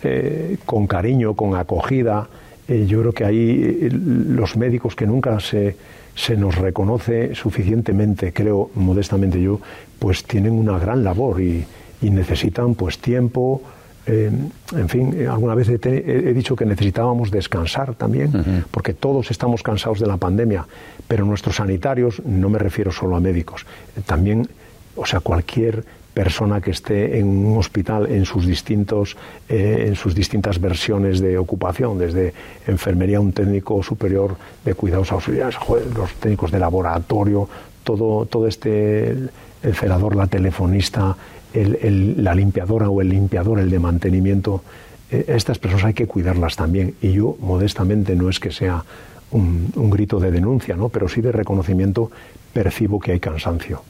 [0.04, 2.28] eh, con cariño, con acogida,
[2.68, 5.76] eh, yo creo que ahí eh, los médicos que nunca se
[6.16, 9.60] se nos reconoce suficientemente, creo modestamente yo,
[10.00, 11.66] pues tienen una gran labor y,
[12.02, 13.64] necesitan pues tiempo.
[14.06, 14.30] Eh,
[14.76, 20.06] en fin, alguna vez he, dicho que necesitábamos descansar también, porque todos estamos cansados de
[20.06, 20.68] la pandemia,
[21.08, 23.66] pero nuestros sanitarios, no me refiero solo a médicos,
[24.06, 24.48] también,
[24.96, 25.84] o sea, cualquier
[26.16, 31.38] persona que esté en un hospital en sus distintos eh, en sus distintas versiones de
[31.38, 32.34] ocupación desde
[32.66, 35.56] enfermería un técnico superior de cuidados auxiliares
[35.96, 37.48] los técnicos de laboratorio
[37.84, 41.16] todo todo este el, celador la telefonista
[41.54, 44.64] el, la limpiadora o el limpiador el de mantenimiento
[45.12, 46.96] eh, estas personas hay que cuidarlas también.
[47.02, 48.84] Y yo modestamente no es que sea
[49.32, 52.12] un, grito de denuncia no pero sí de reconocimiento
[52.54, 53.84] percibo que hay cansancio.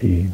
[0.00, 0.26] Y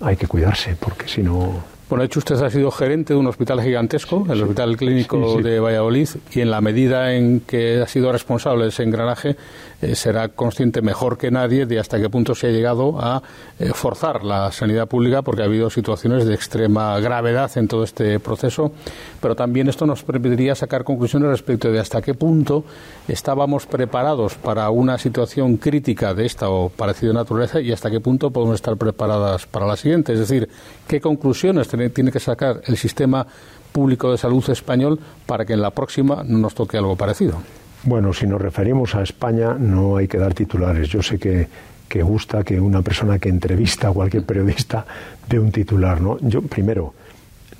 [0.00, 3.26] hay que cuidarse, porque si no bueno, de hecho usted ha sido gerente de un
[3.26, 8.12] hospital gigantesco, el Hospital Clínico de Valladolid, y en la medida en que ha sido
[8.12, 9.34] responsable de ese engranaje,
[9.82, 13.22] eh, será consciente mejor que nadie de hasta qué punto se ha llegado a
[13.58, 18.20] eh, forzar la sanidad pública, porque ha habido situaciones de extrema gravedad en todo este
[18.20, 18.72] proceso,
[19.20, 22.64] pero también esto nos permitiría sacar conclusiones respecto de hasta qué punto
[23.08, 28.30] estábamos preparados para una situación crítica de esta o parecida naturaleza y hasta qué punto
[28.30, 30.12] podemos estar preparadas para la siguiente.
[30.12, 30.48] Es decir,
[30.86, 33.26] qué conclusiones tiene que sacar el sistema
[33.72, 37.40] público de salud español para que en la próxima no nos toque algo parecido.
[37.82, 40.88] Bueno, si nos referimos a España no hay que dar titulares.
[40.88, 41.48] Yo sé que,
[41.88, 44.84] que gusta que una persona que entrevista a cualquier periodista
[45.28, 46.00] dé un titular.
[46.00, 46.18] ¿no?
[46.20, 46.94] Yo, primero,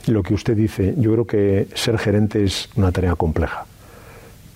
[0.07, 3.65] lo que usted dice, yo creo que ser gerente es una tarea compleja.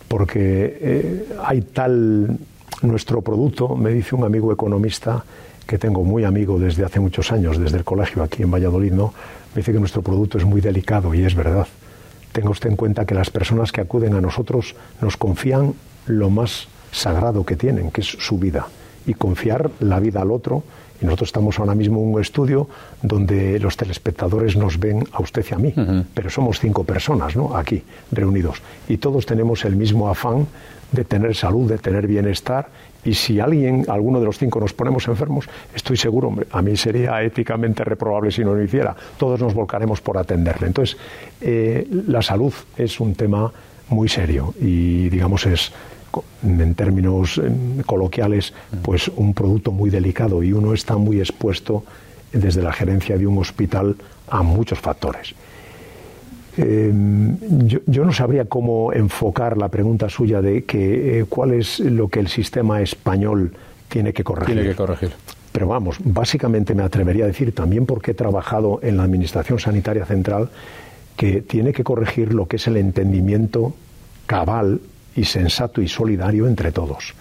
[0.08, 2.38] Porque eh, hay tal.
[2.82, 5.24] Nuestro producto, me dice un amigo economista,
[5.66, 9.14] que tengo muy amigo desde hace muchos años, desde el colegio aquí en Valladolid, ¿no?
[9.54, 11.66] me dice que nuestro producto es muy delicado y es verdad.
[12.34, 15.74] Tenga usted en cuenta que las personas que acuden a nosotros nos confían
[16.06, 18.66] lo más sagrado que tienen, que es su vida,
[19.06, 20.64] y confiar la vida al otro.
[21.00, 22.66] Y nosotros estamos ahora mismo en un estudio
[23.02, 25.74] donde los telespectadores nos ven a usted y a mí,
[26.12, 27.56] pero somos cinco personas, ¿no?
[27.56, 28.60] Aquí, reunidos.
[28.88, 30.48] Y todos tenemos el mismo afán
[30.90, 32.68] de tener salud, de tener bienestar
[33.04, 37.22] y si alguien, alguno de los cinco, nos ponemos enfermos, estoy seguro, a mí sería
[37.22, 38.96] éticamente reprobable si no lo hiciera.
[39.18, 40.68] Todos nos volcaremos por atenderle.
[40.68, 40.96] Entonces,
[41.40, 43.52] eh, la salud es un tema
[43.88, 45.72] muy serio y, digamos, es
[46.42, 47.40] en términos
[47.86, 51.84] coloquiales, pues un producto muy delicado y uno está muy expuesto
[52.32, 53.96] desde la gerencia de un hospital
[54.28, 55.34] a muchos factores.
[56.56, 57.36] Em,
[57.66, 62.20] yo, no sabría cómo enfocar la pregunta suya de que eh, cuál es lo que
[62.20, 63.52] el sistema español
[63.88, 64.54] tiene que corregir.
[64.54, 65.12] Tiene que corregir.
[65.50, 70.04] Pero vamos, básicamente me atrevería a decir, también porque he trabajado en la Administración Sanitaria
[70.04, 70.50] Central,
[71.16, 73.74] que tiene que corregir lo que es el entendimiento
[74.26, 74.80] cabal
[75.14, 77.14] y sensato y solidario entre todos.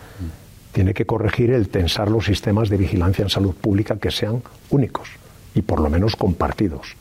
[0.72, 4.42] Tiene que corregir el tensar los sistemas de vigilancia en salud pública que sean
[4.72, 5.10] únicos
[5.54, 6.96] y por lo menos compartidos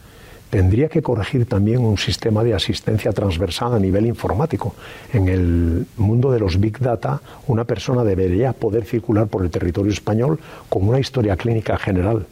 [0.53, 4.75] tendría que corregir también un sistema de asistencia transversal a nivel informático.
[5.11, 9.91] En el mundo de los Big Data, una persona debería poder circular por el territorio
[9.91, 10.39] español
[10.69, 12.27] con una historia clínica general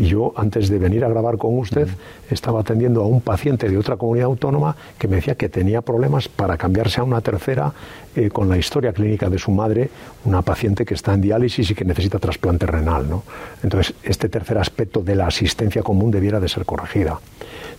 [0.00, 1.86] y yo, antes de venir a grabar con usted,
[2.30, 6.26] estaba atendiendo a un paciente de otra comunidad autónoma que me decía que tenía problemas
[6.26, 7.74] para cambiarse a una tercera
[8.16, 9.90] eh, con la historia clínica de su madre,
[10.24, 13.10] una paciente que está en diálisis y que necesita trasplante renal.
[13.10, 13.24] ¿no?
[13.62, 17.20] Entonces, este tercer aspecto de la asistencia común debiera de ser corregida.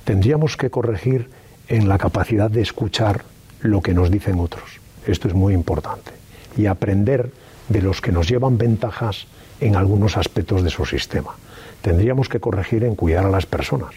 [0.03, 1.27] Tendríamos que corregir
[1.69, 3.23] en la capacidad de escuchar
[3.62, 4.79] lo que nos dicen otros.
[5.07, 6.12] Esto es muy importante.
[6.55, 7.31] Y aprender
[7.67, 9.25] de los que nos llevan ventajas
[9.60, 11.34] en algunos aspectos de su sistema
[11.81, 13.93] tendríamos que corregir en cuidar a las personas.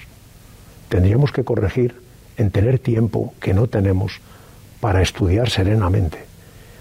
[0.89, 1.95] Tendríamos que corregir
[2.37, 4.21] en tener tiempo que no tenemos
[4.81, 6.19] para estudiar serenamente.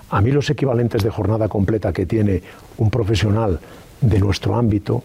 [0.10, 2.42] A mí los equivalentes de jornada completa que tiene
[2.78, 3.60] un profesional
[4.02, 5.04] de nuestro ámbito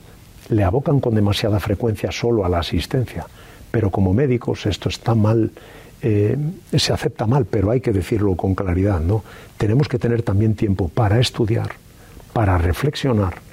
[0.51, 3.27] le abocan con demasiada frecuencia solo a la asistencia.
[3.71, 5.51] Pero como médicos esto está mal,
[6.01, 6.37] eh,
[6.75, 9.23] se acepta mal, pero hay que decirlo con claridad, ¿no?
[9.57, 11.71] Tenemos que tener también tiempo para estudiar,
[12.33, 13.48] para reflexionar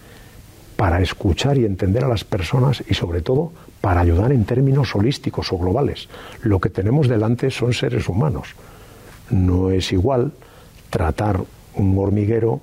[0.75, 5.51] para escuchar y entender a las personas y sobre todo para ayudar en términos holísticos
[5.53, 6.09] o globales.
[6.43, 8.49] Lo que tenemos delante son seres humanos.
[9.29, 10.31] No es igual
[10.89, 11.41] tratar
[11.75, 12.61] un hormiguero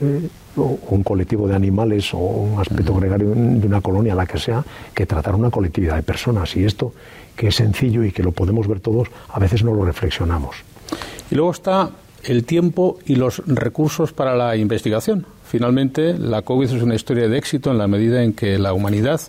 [0.00, 4.38] eh, o un colectivo de animales o un aspecto gregario de una colonia, la que
[4.38, 6.54] sea, que tratar una colectividad de personas.
[6.56, 6.92] Y esto,
[7.36, 10.56] que es sencillo y que lo podemos ver todos, a veces no lo reflexionamos.
[11.30, 11.90] Y luego está
[12.24, 15.26] el tiempo y los recursos para la investigación.
[15.44, 19.20] Finalmente, la COVID es una historia de éxito en la medida en que la humanidad,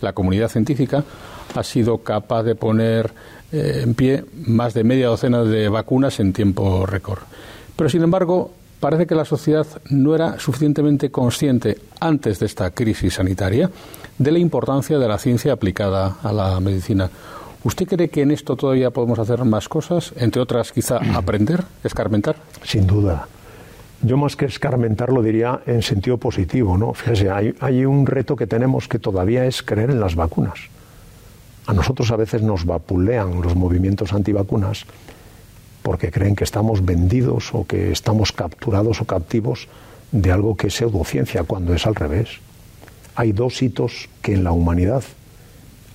[0.00, 1.04] la comunidad científica,
[1.54, 3.12] ha sido capaz de poner
[3.52, 7.20] eh, en pie más de media docena de vacunas en tiempo récord.
[7.76, 13.14] Pero, sin embargo, parece que la sociedad no era suficientemente consciente antes de esta crisis
[13.14, 13.70] sanitaria
[14.18, 17.08] de la importancia de la ciencia aplicada a la medicina.
[17.64, 20.12] ¿Usted cree que en esto todavía podemos hacer más cosas?
[20.16, 22.36] Entre otras, quizá aprender, escarmentar.
[22.62, 23.26] Sin duda.
[24.00, 26.94] Yo más que escarmentar lo diría en sentido positivo, ¿no?
[26.94, 30.58] Fíjese, hay, hay un reto que tenemos que todavía es creer en las vacunas.
[31.66, 34.86] A nosotros a veces nos vapulean los movimientos antivacunas
[35.82, 39.68] porque creen que estamos vendidos o que estamos capturados o captivos
[40.12, 42.40] de algo que es pseudociencia, cuando es al revés.
[43.16, 45.02] Hay dos hitos que en la humanidad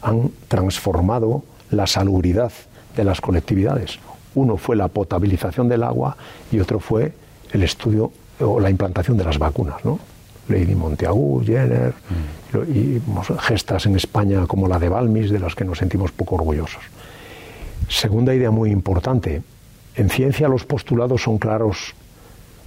[0.01, 1.43] han transformado
[1.73, 2.51] la salubridad
[2.95, 3.99] de las colectividades.
[4.35, 6.15] Uno fue la potabilización del agua
[6.51, 7.13] y otro fue
[7.51, 9.99] el estudio o la implantación de las vacunas, ¿no?
[10.49, 12.71] Lady Monteagu, Jenner mm.
[12.75, 13.01] y
[13.39, 16.81] gestas en España como la de Balmis, de las que nos sentimos poco orgullosos.
[17.87, 19.41] Segunda idea muy importante,
[19.95, 21.93] en ciencia los postulados son claros,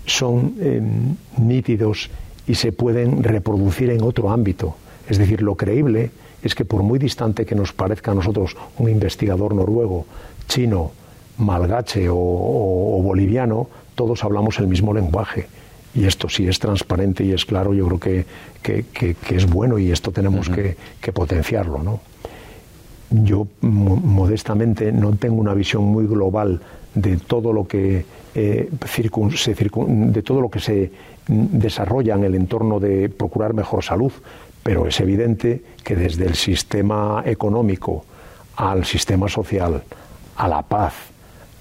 [0.07, 2.11] son em, nítidos
[2.47, 4.77] y se pueden reproducir en otro ámbito.
[5.09, 6.11] Es decir, lo creíble
[6.47, 10.07] es que por muy distante que nos parezca a nosotros un investigador noruego,
[10.49, 10.93] chino,
[11.39, 15.49] malgache o, boliviano, todos hablamos el mismo lenguaje.
[15.95, 18.25] Y esto si es transparente y es claro, yo creo
[18.63, 20.77] que, es bueno y esto tenemos que,
[21.13, 21.83] potenciarlo.
[21.83, 22.01] ¿no?
[23.11, 26.61] Yo modestamente no tengo una visión muy global
[26.95, 28.05] de todo lo que
[28.35, 28.71] eh,
[29.35, 30.91] se de todo lo que se
[31.27, 34.13] desarrolla en el entorno de procurar mejor salud,
[34.67, 38.05] pero es evidente que desde el sistema económico
[38.57, 39.85] al sistema social,
[40.37, 40.93] a la paz,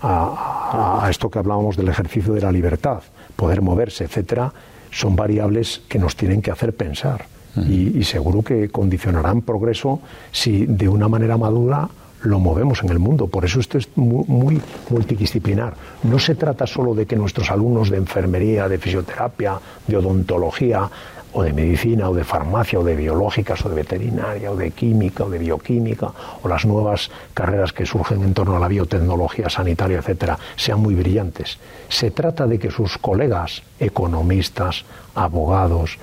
[0.01, 3.03] a, esto que hablábamos del ejercicio de la libertad,
[3.35, 4.51] poder moverse, etcétera,
[4.89, 7.27] son variables que nos tienen que hacer pensar.
[7.57, 11.87] y, seguro que condicionarán progreso si de una manera madura
[12.25, 13.27] lo movemos en el mundo.
[13.27, 15.73] Por eso esto es muy, multidisciplinar.
[16.03, 20.89] No se trata solo de que nuestros alumnos de enfermería, de fisioterapia, de odontología,
[21.37, 25.25] o de medicina, o de farmacia, o de biológicas, o de veterinaria, o de química,
[25.25, 26.11] o de bioquímica,
[26.41, 30.95] o las nuevas carreras que surgen en torno a la biotecnología sanitaria, etcétera, sean muy
[30.95, 31.59] brillantes.
[31.89, 35.99] Se trata de que sus colegas, economistas, abogados,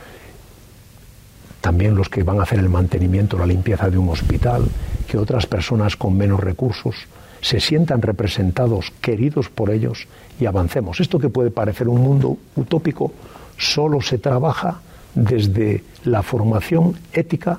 [1.62, 4.66] también los que van a hacer el mantenimiento, la limpieza de un hospital,
[5.12, 6.96] que otras personas con menos recursos
[7.42, 10.08] se sientan representados, queridos por ellos
[10.40, 11.00] y avancemos.
[11.00, 13.12] Esto que puede parecer un mundo utópico,
[13.58, 14.80] solo se trabaja
[15.14, 17.58] desde la formación ética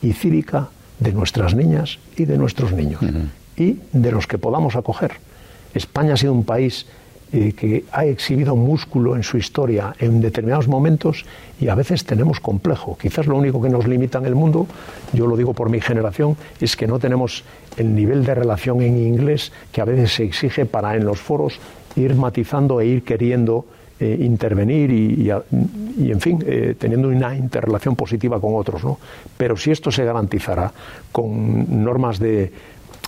[0.00, 3.02] y cívica de nuestras niñas y de nuestros niños
[3.54, 5.12] y de los que podamos acoger.
[5.74, 6.86] España ha sido un país
[7.32, 11.24] eh, que ha exhibido músculo en su historia en determinados momentos
[11.60, 12.96] y a veces tenemos complejo.
[13.00, 14.66] Quizás lo único que nos limita en el mundo,
[15.12, 17.44] yo lo digo por mi generación, es que no tenemos
[17.76, 21.58] el nivel de relación en inglés que a veces se exige para en los foros
[21.96, 23.66] ir matizando e ir queriendo
[24.00, 28.82] eh, intervenir y, en fin, eh, teniendo una interrelación positiva con otros.
[28.82, 28.98] ¿no?
[29.36, 30.72] Pero si esto se garantizará
[31.12, 32.52] con normas de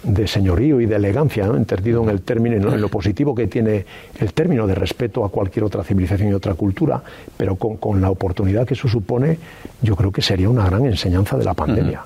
[0.02, 3.84] de señorío y de elegancia, entendido en el término, en lo positivo que tiene
[4.18, 7.02] el término de respeto a cualquier otra civilización y otra cultura,
[7.36, 9.38] pero con, la oportunidad que eso supone,
[9.82, 12.04] yo creo que sería una gran enseñanza de la pandemia.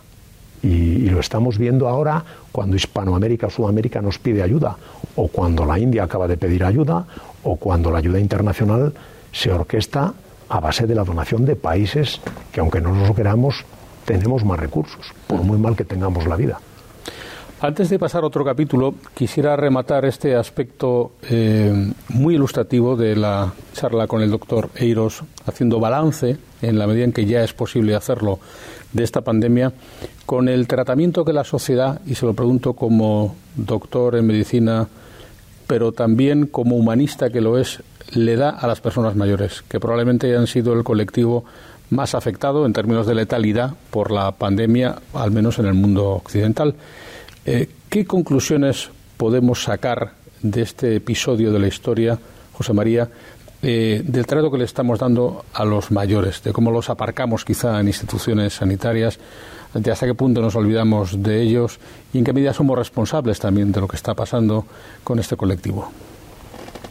[0.62, 2.22] y, lo estamos viendo ahora
[2.52, 4.76] cuando Hispanoamérica o Sudamérica nos pide ayuda,
[5.16, 7.06] o cuando la India acaba de pedir ayuda,
[7.42, 8.92] o cuando la ayuda internacional
[9.32, 10.12] se orquesta
[10.48, 12.20] a base de la donación de países
[12.52, 13.64] que, aunque no nos lo queramos,
[14.04, 16.60] tenemos más recursos, por muy mal que tengamos la vida.
[17.62, 23.52] Antes de pasar a otro capítulo, quisiera rematar este aspecto eh, muy ilustrativo de la
[23.74, 27.94] charla con el doctor Eiros, haciendo balance, en la medida en que ya es posible
[27.94, 28.38] hacerlo,
[28.94, 29.74] de esta pandemia,
[30.24, 34.88] con el tratamiento que la sociedad, y se lo pregunto como doctor en medicina,
[35.66, 37.82] pero también como humanista que lo es,
[38.14, 41.44] le da a las personas mayores, que probablemente hayan sido el colectivo
[41.90, 46.74] más afectado en términos de letalidad por la pandemia, al menos en el mundo occidental.
[47.46, 50.12] Eh, ¿Qué conclusiones podemos sacar
[50.42, 52.18] de este episodio de la historia,
[52.52, 53.08] José María,
[53.62, 57.80] eh, del trato que le estamos dando a los mayores, de cómo los aparcamos quizá
[57.80, 59.18] en instituciones sanitarias,
[59.74, 61.78] hasta qué punto nos olvidamos de ellos
[62.12, 64.66] y en qué medida somos responsables también de lo que está pasando
[65.04, 65.90] con este colectivo.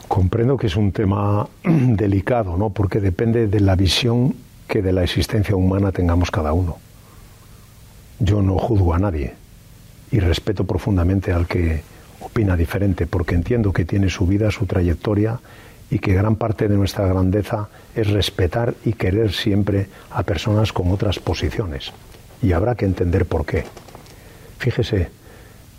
[0.07, 2.71] Comprendo que es un tema delicado, ¿no?
[2.71, 4.35] Porque depende de la visión
[4.67, 6.77] que de la existencia humana tengamos cada uno.
[8.19, 9.33] Yo no juzgo a nadie
[10.11, 11.81] y respeto profundamente al que
[12.21, 15.39] opina diferente, porque entiendo que tiene su vida, su trayectoria
[15.89, 20.91] y que gran parte de nuestra grandeza es respetar y querer siempre a personas con
[20.91, 21.91] otras posiciones.
[22.41, 23.65] Y habrá que entender por qué.
[24.59, 25.09] Fíjese,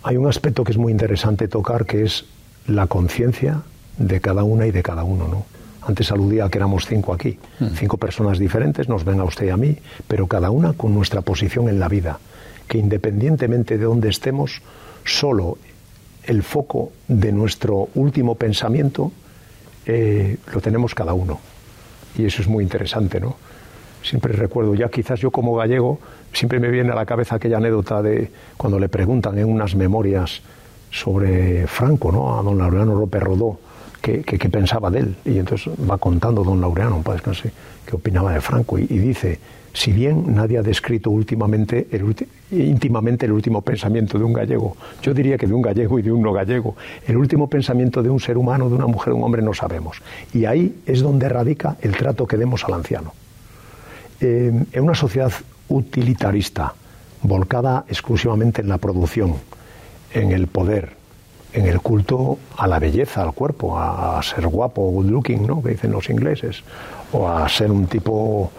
[0.03, 2.25] hay un aspecto que es muy interesante tocar, que es
[2.67, 3.61] la conciencia
[3.97, 5.45] de cada una y de cada uno, ¿no?
[5.83, 7.67] Antes aludía a que éramos cinco aquí, mm.
[7.75, 9.77] cinco personas diferentes, nos ven a usted y a mí,
[10.07, 12.19] pero cada una con nuestra posición en la vida,
[12.71, 14.61] que independientemente de dónde estemos,
[15.03, 15.57] solo
[16.23, 19.11] el foco de nuestro último pensamiento
[19.85, 21.41] eh, lo tenemos cada uno.
[22.17, 23.35] Y eso es muy interesante, ¿no?
[24.01, 25.99] Siempre recuerdo, ya quizás yo como gallego,
[26.31, 30.41] siempre me viene a la cabeza aquella anécdota de cuando le preguntan en unas memorias
[30.91, 32.39] sobre Franco, ¿no?
[32.39, 33.59] A don Laureano López Rodó,
[34.01, 35.15] qué, pensaba de él.
[35.25, 37.51] Y entonces va contando don Laureano, padre, no sé,
[37.85, 38.79] qué opinaba de Franco.
[38.79, 39.41] y dice,
[39.73, 41.87] si bien nadie ha descrito últimamente
[42.51, 46.11] íntimamente el último pensamiento de un gallego, yo diría que de un gallego y de
[46.11, 46.75] un no gallego,
[47.07, 50.01] el último pensamiento de un ser humano, de una mujer, de un hombre, no sabemos.
[50.33, 53.13] Y ahí es donde radica el trato que demos al anciano.
[54.19, 55.31] Eh, en una sociedad
[55.69, 56.73] utilitarista,
[57.23, 59.35] volcada exclusivamente en la producción,
[60.13, 60.93] en el poder,
[61.53, 65.61] en el culto a la belleza, al cuerpo, a, ser guapo, good looking, ¿no?
[65.61, 66.63] que dicen los ingleses,
[67.13, 68.51] o a ser un tipo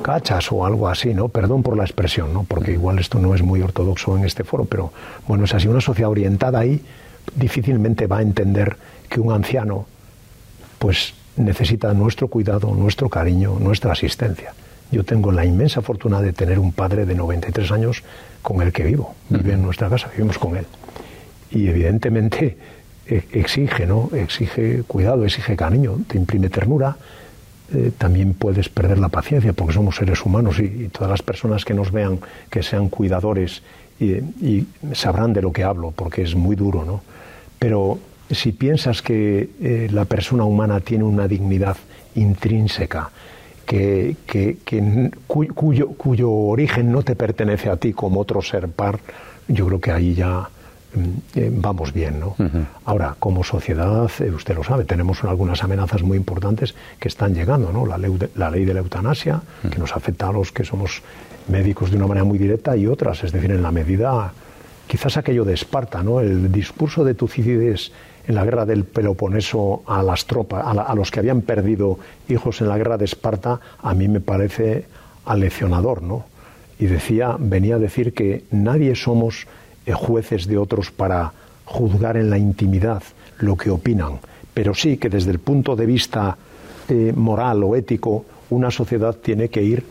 [0.00, 1.28] cachas o algo así, ¿no?
[1.28, 2.44] Perdón por la expresión, ¿no?
[2.44, 4.92] Porque igual esto no es muy ortodoxo en este foro, pero
[5.26, 5.68] bueno, es así.
[5.68, 6.82] Una sociedad orientada ahí
[7.34, 8.76] difícilmente va a entender
[9.08, 9.86] que un anciano,
[10.78, 14.52] pues, necesita nuestro cuidado, nuestro cariño, nuestra asistencia.
[14.90, 18.02] Yo tengo la inmensa fortuna de tener un padre de 93 años
[18.42, 19.14] con el que vivo.
[19.28, 20.66] Vive en nuestra casa, vivimos con él.
[21.50, 22.56] Y evidentemente
[23.06, 24.10] e, exige, ¿no?
[24.12, 26.96] Exige cuidado, exige cariño, te imprime ternura,
[27.72, 31.74] eh, también puedes perder la paciencia porque somos seres humanos y, todas las personas que
[31.74, 32.18] nos vean
[32.50, 33.62] que sean cuidadores
[34.00, 37.02] y, sabrán de lo que hablo porque es muy duro, ¿no?
[37.58, 37.98] Pero
[38.30, 41.76] si piensas que eh, la persona humana tiene una dignidad
[42.14, 43.10] intrínseca,
[43.66, 44.16] que,
[45.28, 48.98] cuyo, cuyo origen no te pertenece a ti como otro ser par,
[49.46, 50.48] yo creo que ahí ya
[51.34, 52.34] eh, vamos bien, ¿no?
[52.84, 57.72] Ahora, como sociedad, eh, usted lo sabe, tenemos algunas amenazas muy importantes que están llegando,
[57.72, 57.86] ¿no?
[57.86, 61.02] La ley de la, ley de la eutanasia, que nos afecta a los que somos
[61.48, 64.32] médicos de una manera muy directa, y otras, es decir, en la medida,
[64.86, 66.20] quizás aquello de Esparta, ¿no?
[66.20, 67.92] El discurso de Tucídides
[68.26, 72.60] en la guerra del Peloponeso a las tropas, a, a los que habían perdido hijos
[72.60, 74.86] en la guerra de Esparta, a mí me parece
[75.24, 76.24] aleccionador, ¿no?
[76.78, 79.46] Y decía, venía a decir que nadie somos
[79.94, 81.32] jueces de otros para
[81.64, 83.02] juzgar en la intimidad
[83.38, 84.18] lo que opinan,
[84.52, 86.36] pero sí que desde el punto de vista
[86.88, 89.84] eh, moral o ético una sociedad tiene que ir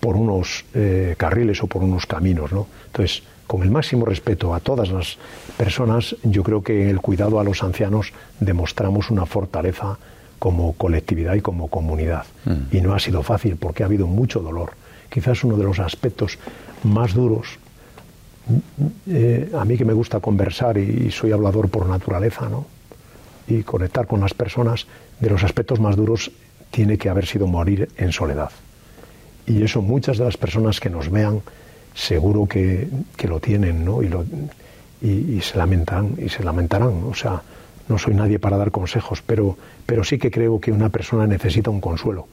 [0.00, 2.52] por unos eh, carriles o por unos caminos.
[2.52, 2.66] ¿no?
[2.86, 5.18] Entonces, con el máximo respeto a todas las
[5.56, 9.98] personas, yo creo que en el cuidado a los ancianos demostramos una fortaleza
[10.38, 12.24] como colectividad y como comunidad.
[12.44, 12.76] Mm.
[12.76, 14.72] Y no ha sido fácil porque ha habido mucho dolor.
[15.10, 16.38] Quizás uno de los aspectos
[16.82, 17.58] más duros
[19.08, 22.66] eh, a mí que me gusta conversar y, soy hablador por naturaleza, ¿no?
[23.48, 24.86] Y conectar con las personas,
[25.20, 26.30] de los aspectos más duros
[26.70, 28.50] tiene que haber sido morir en soledad.
[29.46, 31.40] Y eso muchas de las personas que nos vean
[31.94, 32.88] seguro que,
[33.22, 34.02] lo tienen, ¿no?
[34.02, 34.24] Y, lo,
[35.00, 37.04] y, se lamentan y se lamentarán.
[37.04, 37.42] O sea,
[37.88, 41.70] no soy nadie para dar consejos, pero, pero sí que creo que una persona necesita
[41.70, 42.26] un consuelo.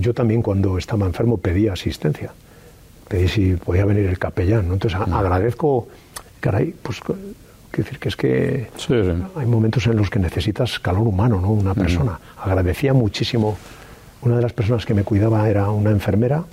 [0.00, 2.32] Yo también cuando estaba enfermo pedía asistencia
[3.08, 4.74] pedí si podía venir el capellán, ¿no?
[4.74, 5.12] Entonces mm.
[5.12, 5.88] agradezco,
[6.40, 7.00] caray, pues
[7.82, 8.68] decir que es que
[9.36, 11.50] hay momentos en los que necesitas calor humano, ¿no?
[11.50, 11.76] Una mm.
[11.76, 12.20] persona.
[12.38, 13.56] Agradecía muchísimo.
[14.22, 16.44] Una de las personas que me cuidaba era una enfermera,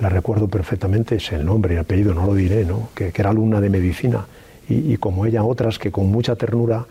[0.00, 2.90] la recuerdo perfectamente, es el nombre y el apellido, no lo diré, ¿no?
[2.94, 4.26] Que, era alumna de medicina
[4.68, 6.86] y, como ella otras que con mucha ternura,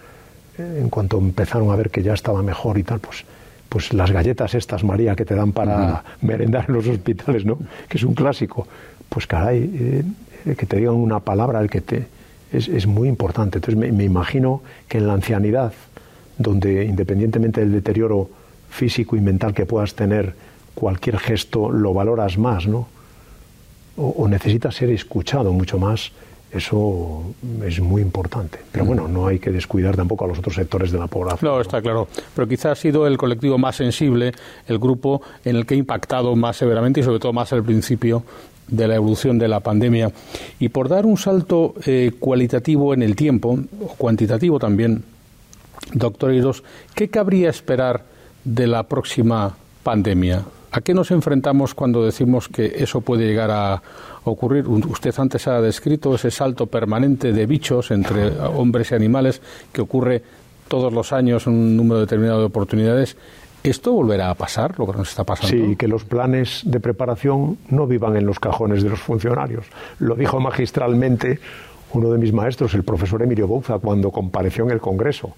[0.57, 3.24] eh, en cuanto empezaron a ver que ya estaba mejor y tal, pues
[3.70, 7.59] pues las galletas estas, María, que te dan para merendar en los hospitales, ¿no?
[7.88, 8.67] Que es un clásico.
[9.07, 10.03] Pues caray,
[10.45, 12.07] eh, que te digan una palabra el que te
[12.51, 13.59] es, muy importante.
[13.59, 15.72] Entonces me, imagino que en la ancianidad,
[16.38, 18.30] donde independientemente del deterioro
[18.70, 20.34] físico y mental que puedas tener,
[20.74, 22.88] cualquier gesto lo valoras más, ¿no?
[23.97, 26.11] O, o necesitas ser escuchado mucho más
[26.52, 27.24] eso
[27.64, 28.60] es muy importante.
[28.72, 31.52] Pero bueno, no hay que descuidar tampoco a los otros sectores de la población.
[31.52, 32.08] No, está claro.
[32.36, 34.32] Pero quizás ha sido el colectivo más sensible,
[34.68, 38.24] el grupo en el que ha impactado más severamente y sobre todo más al principio
[38.68, 40.12] de la evolución de la pandemia
[40.60, 45.04] y por dar un salto eh, cualitativo en el tiempo, o cuantitativo también,
[45.93, 46.64] doctor Iros,
[46.95, 48.04] ¿qué cabría esperar
[48.43, 50.43] de la próxima pandemia?
[50.72, 53.82] ¿A qué nos enfrentamos cuando decimos que eso puede llegar a
[54.24, 54.67] ocurrir?
[54.67, 59.41] Usted antes ha descrito ese salto permanente de bichos entre hombres y animales
[59.72, 60.22] que ocurre
[60.67, 63.17] todos los años en un número determinado de oportunidades.
[63.63, 65.49] ¿Esto volverá a pasar, lo que nos está pasando?
[65.49, 69.65] Sí, que los planes de preparación no vivan en los cajones de los funcionarios.
[69.97, 71.39] Lo dijo magistralmente
[71.93, 75.34] uno de mis maestros, el profesor Emilio Bouza, cuando compareció en el Congreso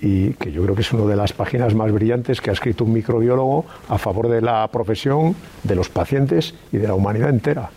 [0.00, 2.84] y que yo creo que es una de las páginas más brillantes que ha escrito
[2.84, 7.70] un microbiólogo a favor de la profesión, de los pacientes y de la humanidad entera.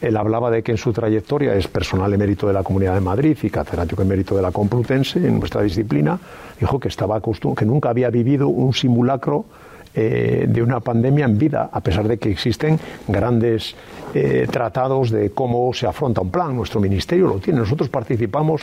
[0.00, 3.38] Él hablaba de que en su trayectoria es personal emérito de la Comunidad de Madrid
[3.42, 6.18] y catedrático emérito de la Complutense en nuestra disciplina.
[6.60, 9.46] Dijo que estaba que nunca había vivido un simulacro
[9.94, 12.78] eh, de una pandemia en vida, a pesar de que existen
[13.08, 13.76] grandes
[14.12, 16.54] eh, tratados de cómo se afronta un plan.
[16.54, 17.60] Nuestro ministerio lo tiene.
[17.60, 18.62] Nosotros participamos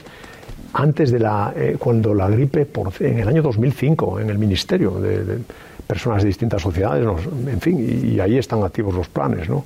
[0.73, 4.91] antes de la, eh, cuando la gripe, por, en el año 2005, en el Ministerio
[4.91, 5.39] de,
[5.85, 7.05] personas de distintas sociedades,
[7.47, 9.65] en fin, y, ahí están activos los planes, ¿no?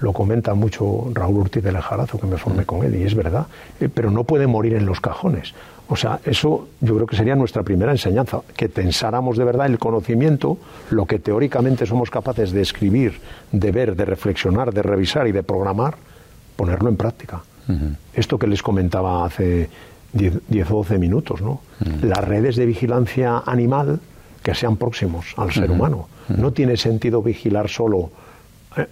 [0.00, 3.46] Lo comenta mucho Raúl Urtiz de Lejarazo, que me formé con él, y es verdad,
[3.78, 5.52] eh, pero no puede morir en los cajones.
[5.90, 9.78] O sea, eso yo creo que sería nuestra primera enseñanza, que pensáramos de verdad el
[9.78, 10.58] conocimiento,
[10.90, 13.20] lo que teóricamente somos capaces de escribir,
[13.52, 15.96] de ver, de reflexionar, de revisar y de programar,
[16.56, 17.42] ponerlo en práctica.
[18.14, 19.68] Esto que les comentaba hace
[20.12, 21.60] 10 o 12 minutos, ¿no?
[22.02, 24.00] Las redes de vigilancia animal
[24.42, 26.08] que sean próximos al ser humano.
[26.28, 28.10] No tiene sentido vigilar solo
[28.76, 28.86] eh,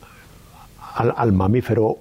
[0.94, 1.96] al, mamífero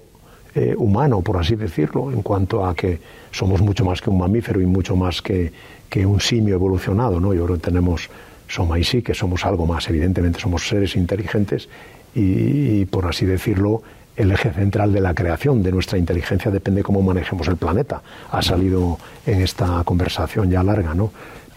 [0.54, 3.00] eh, humano, por así decirlo, en cuanto a que
[3.30, 5.52] somos mucho más que un mamífero y mucho más que,
[5.88, 7.34] que un simio evolucionado, ¿no?
[7.34, 8.08] Yo creo que tenemos
[8.48, 11.68] Soma y sí, que somos algo más, evidentemente somos seres inteligentes
[12.14, 13.82] y por así decirlo,
[14.16, 18.02] el eje central de la creación de nuestra inteligencia depende de cómo manejemos el planeta.
[18.30, 21.12] Ha salido en esta conversación ya larga, ¿no?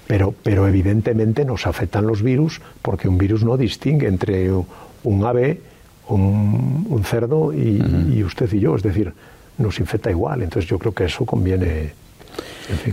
[0.08, 5.62] Pero, pero evidentemente nos afectan los virus porque un virus no distingue entre un ave,
[6.10, 8.76] un, cerdo y, usted y yo.
[8.76, 9.14] Es decir,
[9.58, 10.42] nos infecta igual.
[10.42, 11.94] Entonces yo creo que eso conviene.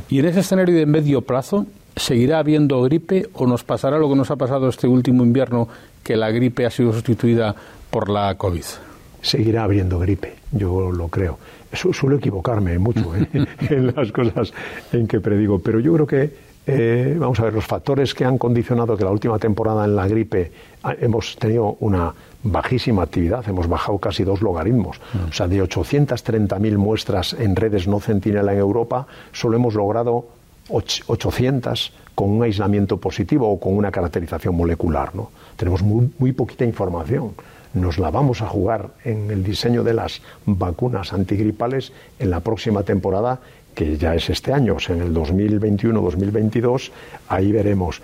[0.08, 4.14] Y en ese escenario de medio plazo, ¿seguirá habiendo gripe o nos pasará lo que
[4.14, 5.68] nos ha pasado este último invierno,
[6.04, 7.56] que la gripe ha sido sustituida
[7.90, 8.85] por la COVID?
[9.26, 11.38] Seguirá habiendo gripe, yo lo creo.
[11.72, 13.26] suelo equivocarme mucho ¿eh?
[13.70, 14.52] en las cosas
[14.92, 16.34] en que predigo, pero yo creo que,
[16.66, 20.06] eh, vamos a ver, los factores que han condicionado que la última temporada en la
[20.06, 20.52] gripe
[20.84, 25.00] ah, hemos tenido una bajísima actividad, hemos bajado casi dos logaritmos.
[25.28, 30.28] O sea, de 830.000 muestras en redes no centinela en Europa, solo hemos logrado
[30.68, 35.14] 800 con un aislamiento positivo o con una caracterización molecular.
[35.14, 35.30] ¿no?
[35.56, 37.32] Tenemos muy, muy poquita información
[37.76, 42.82] nos la vamos a jugar en el diseño de las vacunas antigripales en la próxima
[42.82, 43.38] temporada,
[43.74, 46.90] que ya es este año, o sea, en el 2021-2022,
[47.28, 48.00] ahí veremos.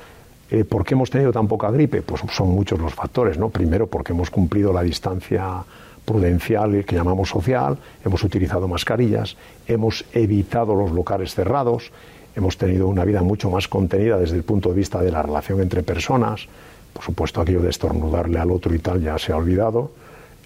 [0.51, 2.03] Eh, ¿Por qué hemos tenido tan poca gripe?
[2.03, 3.49] Pues son muchos los factores, ¿no?
[3.49, 5.65] Primero, porque hemos cumplido la distancia
[6.05, 11.91] prudencial que llamamos social, hemos utilizado mascarillas, hemos evitado los locales cerrados,
[12.37, 15.61] hemos tenido una vida mucho más contenida desde el punto de vista de la relación
[15.63, 16.49] entre personas,
[16.93, 19.93] por supuesto, aquello de estornudarle al otro y tal ya se ha olvidado.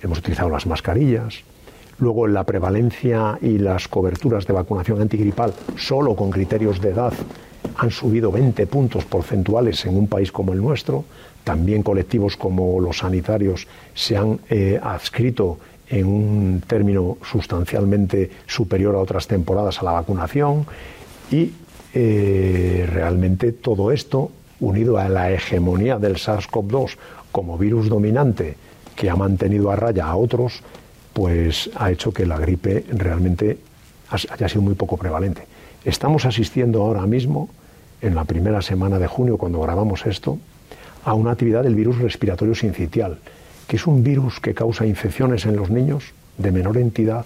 [0.03, 1.42] Hemos utilizado las mascarillas.
[1.99, 7.12] Luego, la prevalencia y las coberturas de vacunación antigripal, solo con criterios de edad,
[7.76, 11.05] han subido 20 puntos porcentuales en un país como el nuestro.
[11.42, 18.99] También colectivos como los sanitarios se han eh, adscrito en un término sustancialmente superior a
[18.99, 20.66] otras temporadas a la vacunación.
[21.30, 21.53] Y
[21.94, 24.30] eh, realmente todo esto
[24.61, 26.96] unido a la hegemonía del SARS-CoV-2
[27.32, 28.57] como virus dominante
[28.94, 30.62] que ha mantenido a raya a otros,
[31.12, 33.59] pues ha hecho que la gripe realmente
[34.11, 35.46] haya sido muy poco prevalente.
[35.84, 37.48] Estamos asistiendo ahora mismo,
[38.00, 40.38] en la primera semana de junio, cuando grabamos esto,
[41.04, 43.18] a una actividad del virus respiratorio sincitial,
[43.68, 47.24] que es un virus que causa infecciones en los niños de menor entidad,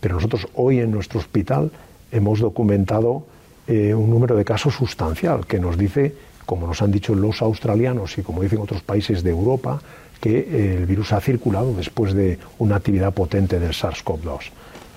[0.00, 1.70] pero nosotros hoy en nuestro hospital
[2.12, 3.26] hemos documentado
[3.66, 6.14] eh, un número de casos sustancial que nos dice
[6.46, 9.80] como nos han dicho los australianos y como dicen otros países de Europa,
[10.20, 14.50] que eh, el virus ha circulado después de una actividad potente del SARS-CoV-2.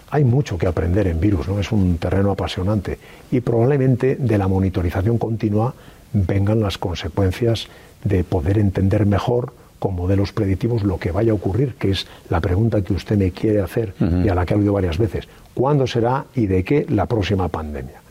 [0.10, 1.60] Hay mucho que aprender en virus, ¿no?
[1.60, 2.98] Es un terreno apasionante
[3.30, 5.74] y probablemente de la monitorización continua
[6.14, 7.68] vengan las consecuencias
[8.04, 12.40] de poder entender mejor con modelos predictivos lo que vaya a ocurrir, que es la
[12.40, 15.28] pregunta que usted me quiere hacer y a la que ha oído varias veces.
[15.54, 18.02] ¿Cuándo será y de qué la próxima pandemia?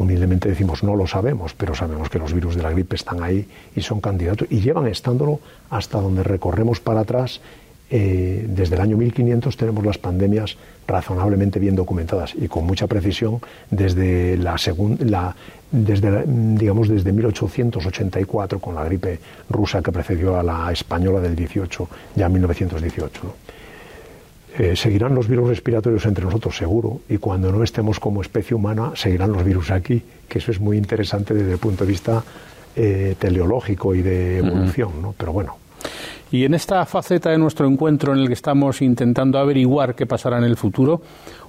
[0.00, 3.46] Humildemente decimos no lo sabemos, pero sabemos que los virus de la gripe están ahí
[3.76, 7.40] y son candidatos y llevan estándolo hasta donde recorremos para atrás.
[7.92, 13.40] Eh, desde el año 1500 tenemos las pandemias razonablemente bien documentadas y con mucha precisión
[13.68, 14.54] desde la,
[15.00, 15.34] la
[15.72, 21.88] desde digamos desde 1884 con la gripe rusa que precedió a la española del 18
[22.14, 23.34] ya 1918
[24.58, 28.92] eh, seguirán los virus respiratorios entre nosotros seguro y cuando no estemos como especie humana
[28.94, 32.22] seguirán los virus aquí que eso es muy interesante desde el punto de vista
[32.76, 35.14] eh, teleológico y de evolución ¿no?
[35.16, 35.56] pero bueno
[36.32, 40.38] y en esta faceta de nuestro encuentro en el que estamos intentando averiguar qué pasará
[40.38, 41.02] en el futuro,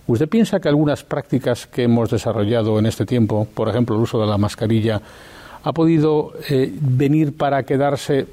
[0.08, 4.20] ¿usted piensa que algunas prácticas que hemos desarrollado en este tiempo, por ejemplo el uso
[4.20, 5.00] de la mascarilla,
[5.64, 8.26] ha podido eh, venir para quedarse,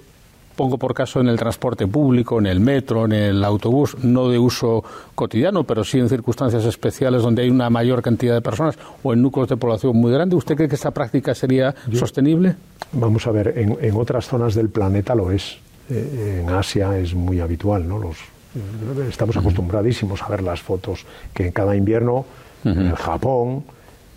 [0.59, 4.39] pongo por caso, en el transporte público, en el metro, en el autobús, no de
[4.39, 4.85] uso
[5.15, 9.23] cotidiano, pero sí en circunstancias especiales donde hay una mayor cantidad de personas o en
[9.23, 10.37] núcleos de población muy grandes?
[10.37, 12.57] ¿Usted cree que esta práctica sería sostenible?
[12.93, 15.59] Vamos a ver, en otras zonas del planeta lo es
[15.91, 17.99] eh, en Asia es muy habitual, ¿no?
[17.99, 18.19] Los,
[19.09, 22.27] estamos acostumbradísimos a ver las fotos que en cada invierno
[22.65, 23.65] en Japón,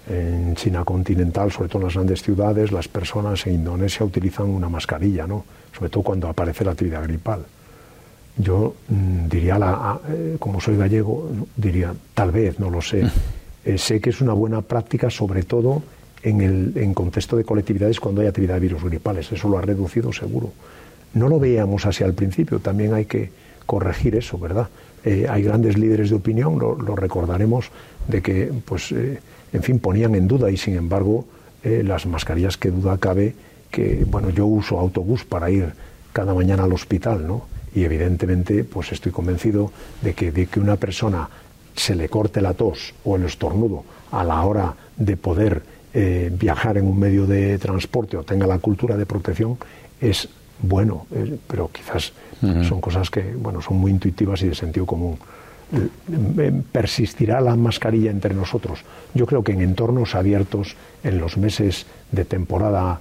[0.08, 4.70] en China continental, sobre todo en las grandes ciudades, las personas en Indonesia utilizan una
[4.70, 5.46] mascarilla, ¿no?
[5.76, 7.46] Sobre todo cuando aparece la actividad gripal.
[8.38, 13.04] Yo mm, diría, la, eh, como soy gallego, diría, tal vez, no lo sé.
[13.64, 15.84] Eh, sé que es una buena práctica, sobre todo
[16.24, 19.32] en el en contexto de colectividades cuando hay actividad de virus gripales.
[19.32, 20.52] Eso lo ha reducido seguro.
[21.14, 23.30] No lo veíamos así al principio, también hay que
[23.66, 24.68] corregir eso, ¿verdad?
[25.04, 27.70] Eh, hay grandes líderes de opinión, lo, recordaremos,
[28.08, 28.94] de que, pues,
[29.54, 31.26] en fin, ponían en duda y, sin embargo,
[31.64, 33.36] eh, las mascarillas que duda cabe
[33.70, 35.74] que, bueno, yo uso autobús para ir
[36.14, 37.46] cada mañana al hospital, ¿no?
[37.74, 39.72] Y evidentemente, pues estoy convencido
[40.02, 41.30] de que, de que una persona
[41.76, 46.88] se le corte la tos o el estornudo a la hora de poder viajar en
[46.88, 49.58] un medio de transporte o tenga la cultura de protección
[50.00, 50.30] es
[50.62, 52.14] bueno, eh, pero quizás
[52.68, 55.18] son cosas que bueno, son muy intuitivas y de sentido común.
[55.74, 55.88] Eh,
[56.40, 58.84] eh, persistirá la mascarilla entre nosotros.
[59.14, 63.00] Yo creo que en entornos abiertos, en los meses de temporada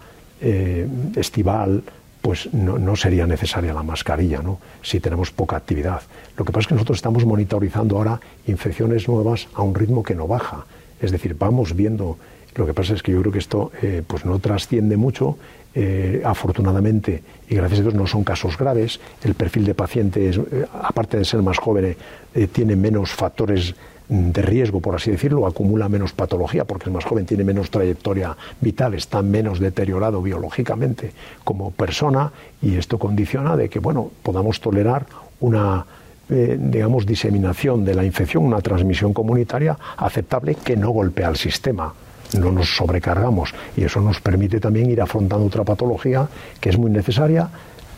[1.16, 1.83] estival,
[2.23, 4.59] pues no, no, sería necesaria la mascarilla, ¿no?
[4.81, 6.01] Si tenemos poca actividad.
[6.39, 10.14] Lo que pasa es que nosotros estamos monitorizando ahora infecciones nuevas a un ritmo que
[10.14, 10.64] no baja.
[10.99, 12.16] Es decir, vamos viendo.
[12.55, 13.71] Lo que pasa es que yo creo que esto
[14.07, 15.37] pues no trasciende mucho
[15.73, 20.66] eh, afortunadamente, y gracias a Dios no son casos graves, el perfil de pacientes, eh,
[20.83, 21.97] aparte de ser más joven,
[22.35, 23.77] eh, tiene menos factores
[24.09, 28.37] de riesgo, por así decirlo, acumula menos patología porque es más joven, tiene menos trayectoria
[28.61, 31.12] vital, está menos deteriorado biológicamente
[31.45, 35.07] como persona y esto condiciona de que, bueno, podamos tolerar
[35.39, 35.87] una
[36.29, 41.93] digamos, diseminación de la infección, una transmisión comunitaria aceptable que no golpea al sistema
[42.39, 46.28] no nos sobrecargamos y eso nos permite también ir afrontando otra patología
[46.61, 47.49] que es muy necesaria,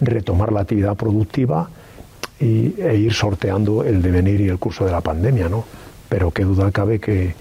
[0.00, 1.68] retomar la actividad productiva
[2.40, 5.64] y, e ir sorteando el devenir y el curso de la pandemia, ¿no?
[6.08, 7.34] Pero qué duda cabe que,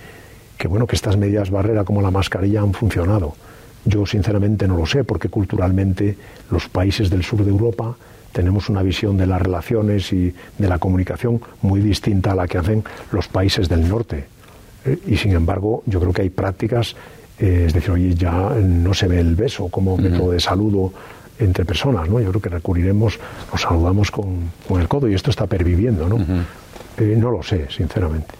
[0.57, 3.35] que bueno que estas medidas barrera como la mascarilla han funcionado.
[3.83, 6.17] Yo sinceramente no lo sé porque culturalmente
[6.51, 7.95] los países del sur de Europa
[8.31, 12.59] tenemos una visión de las relaciones y de la comunicación muy distinta a la que
[12.59, 14.27] hacen los países del norte
[15.07, 16.95] y sin embargo yo creo que hay prácticas,
[17.39, 20.93] eh, es decir, hoy ya no se ve el beso como método de saludo
[21.39, 22.19] entre personas, ¿no?
[22.19, 23.19] Yo creo que recurriremos,
[23.51, 26.17] nos saludamos con, el codo y esto está perviviendo, ¿no?
[26.97, 28.35] Eh, no lo sé, sinceramente.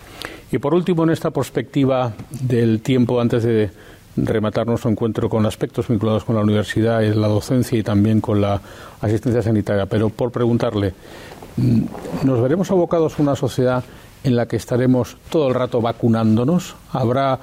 [0.52, 3.70] Y por último, en esta perspectiva del tiempo antes de
[4.18, 8.62] rematar nuestro encuentro con aspectos vinculados con la universidad, la docencia y también con la
[9.00, 10.94] asistencia sanitaria, pero por preguntarle,
[11.58, 11.82] mm,
[12.24, 13.84] ¿nos veremos abocados a una sociedad
[14.24, 16.76] en la que estaremos todo el rato vacunándonos?
[16.92, 17.40] ¿Habrá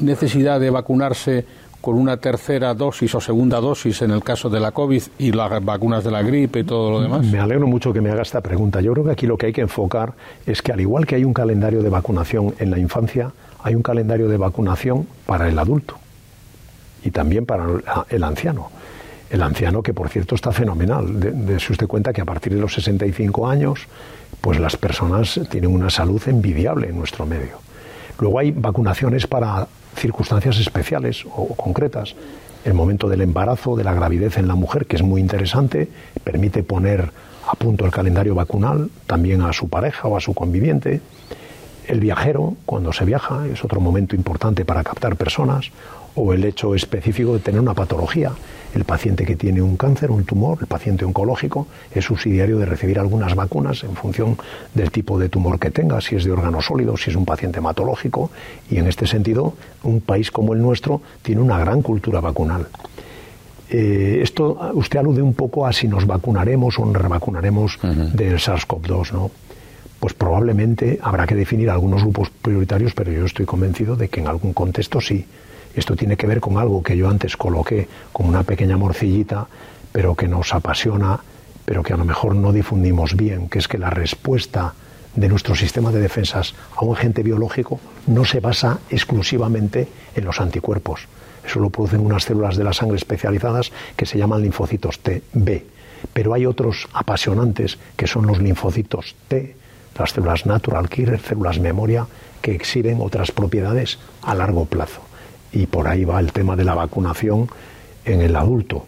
[0.00, 1.44] necesidad de vacunarse
[1.80, 5.64] con una tercera dosis o segunda dosis en el caso de la COVID y las
[5.64, 7.24] vacunas de la gripe y todo lo demás?
[7.26, 8.80] Me alegro mucho que me haga esta pregunta.
[8.80, 10.14] Yo creo que aquí lo que hay que enfocar
[10.46, 13.82] es que al igual que hay un calendario de vacunación en la infancia, hay un
[13.82, 15.96] calendario de vacunación para el adulto
[17.04, 17.66] y también para
[18.08, 18.70] el anciano.
[19.30, 21.20] El anciano que, por cierto, está fenomenal.
[21.20, 23.86] De, si usted cuenta que a partir de los 65 años
[24.40, 27.58] pues las personas tienen una salud envidiable en nuestro medio.
[28.18, 29.66] Luego hay vacunaciones para
[29.96, 32.14] circunstancias especiales o concretas.
[32.64, 35.88] El momento del embarazo, de la gravidez en la mujer, que es muy interesante,
[36.24, 37.10] permite poner
[37.46, 41.00] a punto el calendario vacunal también a su pareja o a su conviviente.
[41.86, 45.70] El viajero, cuando se viaja, es otro momento importante para captar personas,
[46.16, 48.32] o el hecho específico de tener una patología
[48.76, 52.98] el paciente que tiene un cáncer, un tumor, el paciente oncológico, es subsidiario de recibir
[52.98, 54.36] algunas vacunas en función
[54.74, 57.58] del tipo de tumor que tenga, si es de órgano sólido, si es un paciente
[57.58, 58.30] hematológico,
[58.70, 62.68] y en este sentido, un país como el nuestro tiene una gran cultura vacunal.
[63.68, 69.12] Eh, esto usted alude un poco a si nos vacunaremos o nos revacunaremos del SARS-CoV-2,
[69.12, 69.30] ¿no?
[69.98, 74.28] Pues probablemente habrá que definir algunos grupos prioritarios, pero yo estoy convencido de que en
[74.28, 75.24] algún contexto sí.
[75.76, 79.46] Esto tiene que ver con algo que yo antes coloqué como una pequeña morcillita,
[79.92, 81.20] pero que nos apasiona,
[81.66, 84.72] pero que a lo mejor no difundimos bien, que es que la respuesta
[85.14, 90.40] de nuestro sistema de defensas a un agente biológico no se basa exclusivamente en los
[90.40, 91.08] anticuerpos.
[91.46, 95.66] Eso lo producen unas células de la sangre especializadas que se llaman linfocitos T, B.
[96.12, 99.56] Pero hay otros apasionantes que son los linfocitos T,
[99.98, 102.06] las células natural killer, células memoria,
[102.40, 105.05] que exhiben otras propiedades a largo plazo.
[105.56, 107.48] Y por ahí va el tema de la vacunación
[108.04, 108.84] en el adulto.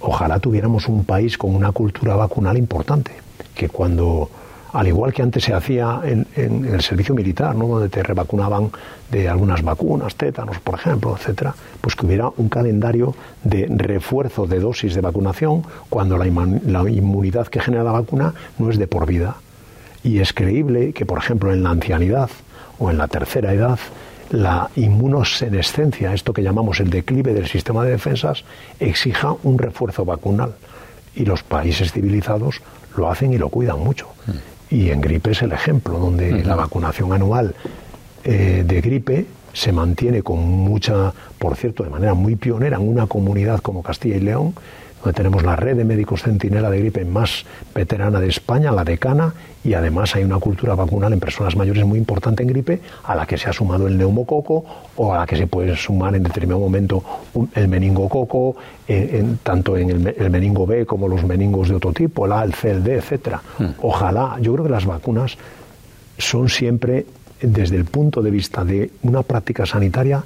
[0.00, 3.12] Ojalá tuviéramos un país con una cultura vacunal importante,
[3.54, 4.30] que cuando
[4.72, 6.26] al igual que antes se hacía en,
[6.64, 7.66] el servicio militar, ¿no?
[7.66, 8.70] donde te revacunaban
[9.10, 14.60] de algunas vacunas, tétanos, por ejemplo, etcétera, pues que hubiera un calendario de refuerzo de
[14.60, 16.24] dosis de vacunación cuando la,
[16.64, 19.36] la inmunidad que genera la vacuna no es de por vida.
[20.02, 22.30] Y es creíble que, por ejemplo, en la ancianidad
[22.78, 23.78] o en la tercera edad,
[24.30, 28.44] la inmunosenescencia, esto que llamamos el declive del sistema de defensas,
[28.80, 30.54] exija un refuerzo vacunal.
[31.14, 32.60] Y los países civilizados
[32.96, 34.08] lo hacen y lo cuidan mucho.
[34.26, 34.74] Mm.
[34.74, 37.54] Y en gripe es el ejemplo, donde la vacunación anual
[38.24, 43.06] eh, de gripe se mantiene con mucha, por cierto, de manera muy pionera en una
[43.06, 44.54] comunidad como Castilla y León,
[45.02, 47.44] donde tenemos la red de médicos centinela de gripe más
[47.74, 49.32] veterana de España, la decana,
[49.64, 53.26] y además hay una cultura vacunal en personas mayores muy importante en gripe, a la
[53.26, 54.64] que se ha sumado el neumococo
[54.96, 57.02] o a la que se puede sumar en determinado momento
[57.54, 62.32] el meningococo, en, tanto en el, meningo B como los meningos de otro tipo, el
[62.32, 63.42] A, el C, el D, etcétera.
[63.58, 63.66] Hmm.
[63.82, 65.36] Ojalá, yo creo que las vacunas
[66.16, 67.06] son siempre,
[67.40, 70.24] desde el punto de vista de una práctica sanitaria,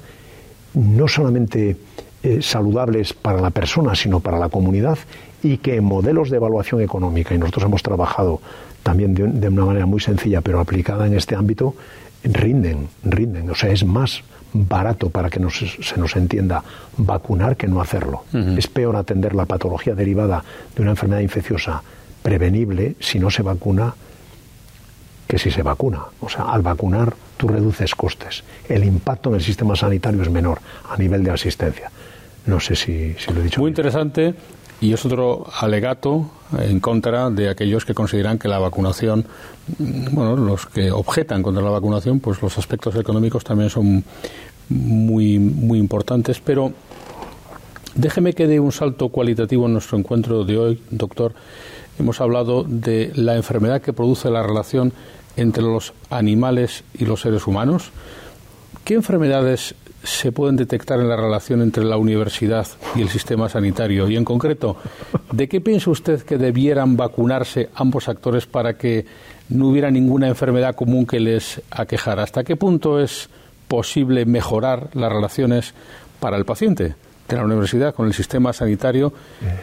[0.73, 1.77] no solamente
[2.23, 4.97] eh, saludables para la persona, sino para la comunidad,
[5.43, 8.41] y que en modelos de evaluación económica, y nosotros hemos trabajado
[8.81, 11.75] también de, una manera muy sencilla, pero aplicada en este ámbito,
[12.23, 13.49] rinden, rinden.
[13.49, 16.63] O sea, es más barato para que se nos entienda
[16.97, 18.23] vacunar que no hacerlo.
[18.57, 20.43] Es peor atender la patología derivada
[20.75, 21.81] de una enfermedad infecciosa
[22.21, 23.95] prevenible si no se vacuna
[25.27, 26.03] que si se vacuna.
[26.21, 28.43] O sea, al vacunar tú reduces costes.
[28.69, 30.59] El impacto en el sistema sanitario es menor
[30.89, 31.91] a nivel de asistencia.
[32.45, 33.61] No sé si, lo he dicho.
[33.61, 34.33] Muy interesante
[34.81, 36.29] y es otro alegato
[36.59, 39.25] en contra de aquellos que consideran que la vacunación,
[39.77, 44.03] bueno, los que objetan contra la vacunación, pues los aspectos económicos también son
[44.67, 46.41] muy, muy importantes.
[46.41, 46.73] Pero
[47.95, 51.33] déjeme que dé un salto cualitativo en nuestro encuentro de hoy, doctor.
[51.97, 54.91] Hemos hablado de la enfermedad que produce la relación
[55.37, 57.91] entre los animales y los seres humanos.
[58.83, 64.09] ¿Qué enfermedades se pueden detectar en la relación entre la universidad y el sistema sanitario?
[64.09, 64.77] Y en concreto,
[65.31, 69.05] ¿de qué piensa usted que debieran vacunarse ambos actores para que
[69.49, 72.23] no hubiera ninguna enfermedad común que les aquejara?
[72.23, 73.29] ¿Hasta qué punto es
[73.67, 75.73] posible mejorar las relaciones
[76.19, 76.95] para el paciente?
[77.27, 79.13] De la universidad con el sistema sanitario,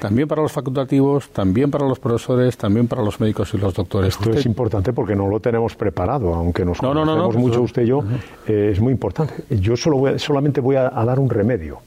[0.00, 4.14] también para los facultativos, también para los profesores, también para los médicos y los doctores.
[4.14, 7.86] Esto es importante porque no lo tenemos preparado, aunque nos no, conocemos mucho usted y
[7.86, 8.02] yo,
[8.46, 9.34] eh, es muy importante.
[9.50, 11.78] Yo solo voy solamente voy a, dar un remedio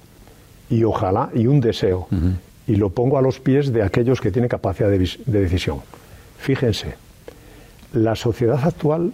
[0.70, 2.08] y ojalá y un deseo
[2.68, 5.80] y lo pongo a los pies de aquellos que tienen capacidad de, de decisión.
[6.38, 6.96] Fíjense,
[7.94, 9.14] la sociedad actual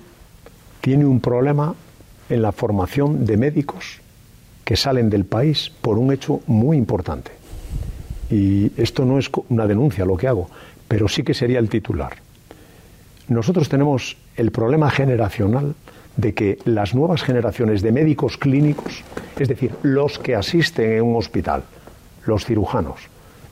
[0.81, 1.75] tiene un problema
[2.29, 4.01] en la formación de médicos
[4.69, 7.31] que salen del país por un hecho muy importante.
[8.29, 10.47] Y esto no es una denuncia lo que hago,
[10.87, 12.17] pero sí que sería el titular.
[13.29, 15.73] Nosotros tenemos el problema generacional
[16.17, 19.03] de que las nuevas generaciones de médicos clínicos,
[19.39, 21.63] es decir, los que asisten en un hospital,
[22.27, 22.99] los cirujanos,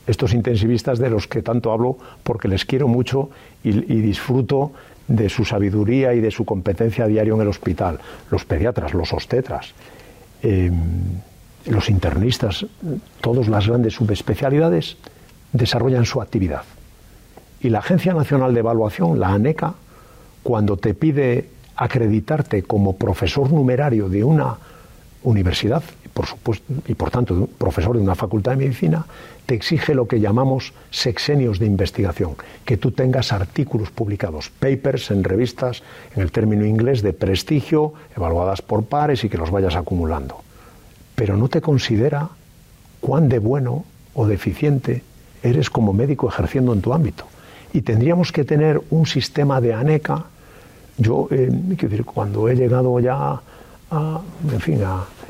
[0.05, 3.32] estos intensivistas de los que tanto hablo porque les quiero mucho
[3.63, 4.72] y, disfruto
[5.07, 7.99] de su sabiduría y de su competencia a diario en el hospital,
[8.30, 9.74] los pediatras, los obstetras,
[10.43, 10.71] eh,
[11.65, 12.65] los internistas,
[13.21, 14.97] todas las grandes subespecialidades,
[15.51, 16.63] desarrollan su actividad.
[17.59, 19.73] Y la Agencia Nacional de Evaluación, la ANECA,
[20.43, 24.57] cuando te pide acreditarte como profesor numerario de una
[25.23, 25.83] universidad,
[26.18, 29.05] por supuesto, y por tanto profesor de una facultad de medicina,
[29.45, 32.32] te exige lo que llamamos sexenios de investigación,
[32.65, 35.84] que tú tengas artículos publicados, papers en revistas,
[36.15, 40.41] en el término inglés de prestigio, evaluadas por pares y que los vayas acumulando.
[41.13, 42.30] Pero no te considera
[42.99, 45.03] cuán de bueno o deficiente
[45.43, 47.26] eres como médico ejerciendo en tu ámbito.
[47.74, 50.26] Y tendríamos que tener un sistema de ANECA.
[50.97, 53.39] Yo, eh, decir, cuando he llegado ya
[53.91, 54.82] en fin,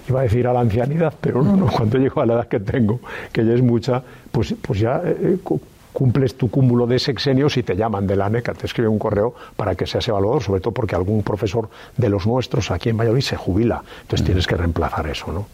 [0.10, 2.60] iba a decir a la ancianidad, pero no, no, cuando llego a la edad que
[2.60, 2.99] tengo,
[3.32, 5.60] que ya es mucha, pues, pues ya eh, eh,
[5.97, 9.34] cumples tu cúmulo de sexenios y te llaman de la NECA, te escriben un correo
[9.55, 13.24] para que seas evaluador, sobre todo porque algún profesor de los nuestros aquí en Valladolid
[13.24, 15.47] se jubila, entonces tienes que reemplazar eso, ¿no?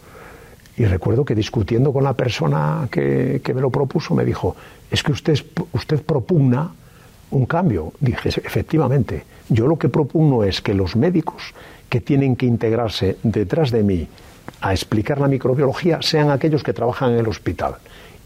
[0.76, 4.56] Y recuerdo que discutiendo con la persona que, me lo propuso, me dijo,
[4.90, 5.38] es que usted,
[5.72, 6.72] usted propugna
[7.30, 7.92] un cambio.
[8.00, 11.54] Dije, efectivamente, yo lo que propugno es que los médicos
[11.88, 14.08] que tienen que integrarse detrás de mí
[14.64, 17.74] a explicar la microbiología sean aquellos que trabajan en el hospital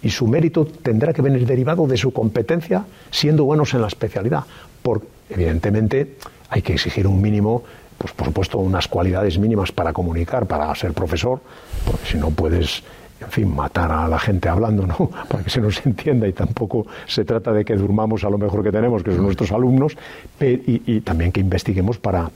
[0.00, 4.44] y su mérito tendrá que venir derivado de su competencia siendo buenos en la especialidad.
[4.80, 6.14] Por, evidentemente
[6.48, 7.64] hay que exigir un mínimo,
[7.98, 11.40] pues por supuesto unas cualidades mínimas para comunicar, para ser profesor,
[11.84, 12.84] porque si no puedes
[13.20, 15.10] en fin, matar a la gente hablando, ¿no?
[15.28, 18.62] Para que se nos entienda y tampoco se trata de que durmamos a lo mejor
[18.62, 19.96] que tenemos, que son nuestros alumnos,
[20.40, 22.30] y, y también que investiguemos para,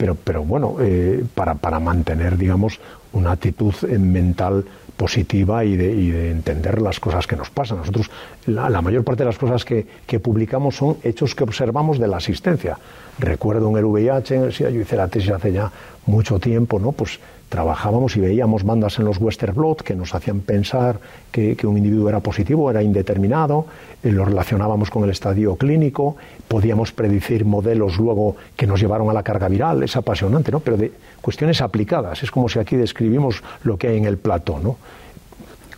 [0.00, 2.80] pero, pero bueno, eh, para, para mantener, digamos,
[3.12, 4.64] una actitud mental
[4.96, 7.78] positiva y de, entender las cosas que nos pasan.
[7.78, 8.10] Nosotros,
[8.46, 9.86] la, mayor parte de las cosas que,
[10.20, 12.78] publicamos son hechos que observamos de la asistencia.
[13.18, 15.70] Recuerdo en el VIH, yo hice la tesis hace ya
[16.06, 16.92] mucho tiempo, ¿no?
[16.92, 17.18] Pues
[17.50, 21.00] trabajábamos y veíamos bandas en los Western Blot que nos hacían pensar
[21.32, 23.66] que, un individuo era positivo, era indeterminado,
[24.02, 26.16] eh, lo relacionábamos con el estadio clínico,
[26.50, 30.58] podíamos predecir modelos luego que nos llevaron a la carga viral, es apasionante, ¿no?
[30.58, 30.90] Pero de
[31.22, 34.76] cuestiones aplicadas, es como si aquí describimos lo que hay en el plato, ¿no?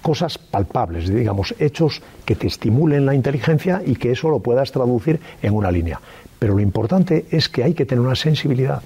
[0.00, 5.20] Cosas palpables, digamos, hechos que te estimulen la inteligencia y que eso lo puedas traducir
[5.42, 6.00] en una línea.
[6.38, 8.82] Pero lo importante es que hay que tener una sensibilidad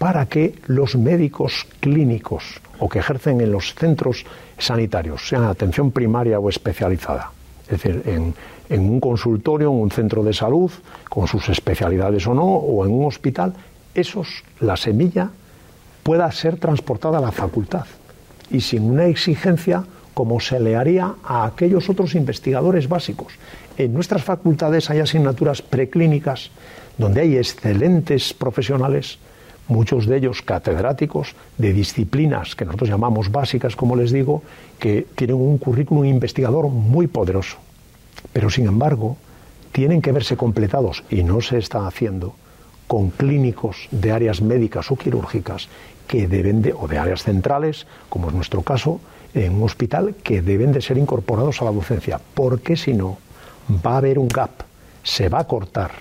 [0.00, 4.26] para que los médicos clínicos o que ejercen en los centros
[4.58, 7.30] sanitarios, sean atención primaria o especializada,
[7.66, 8.34] es decir, en,
[8.78, 10.70] un consultorio, en un centro de salud,
[11.08, 13.54] con sus especialidades o no, o en un hospital,
[13.94, 15.30] esos, la semilla
[16.04, 17.86] pueda ser transportada a la facultad
[18.50, 23.34] y sin una exigencia como se le haría a aquellos otros investigadores básicos.
[23.76, 26.50] En nuestras facultades hay asignaturas preclínicas
[26.98, 29.18] donde hay excelentes profesionales
[29.70, 34.42] muchos de ellos catedráticos de disciplinas que nosotros llamamos básicas, como les digo,
[34.78, 37.56] que tienen un currículum investigador muy poderoso.
[38.32, 39.16] Pero, sin embargo,
[39.72, 42.34] tienen que verse completados, y no se está haciendo,
[42.86, 45.68] con clínicos de áreas médicas o quirúrgicas
[46.08, 49.00] que deben de, o de áreas centrales, como es nuestro caso,
[49.32, 53.18] en un hospital, que deben de ser incorporados a la docencia, porque si no,
[53.86, 54.50] va a haber un gap,
[55.04, 55.92] se va a cortar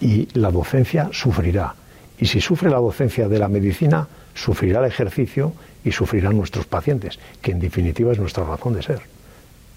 [0.00, 1.74] y la docencia sufrirá.
[2.18, 7.18] Y si sufre la docencia de la medicina, sufrirá el ejercicio y sufrirán nuestros pacientes,
[7.40, 9.13] que en definitiva es nuestra razón de ser.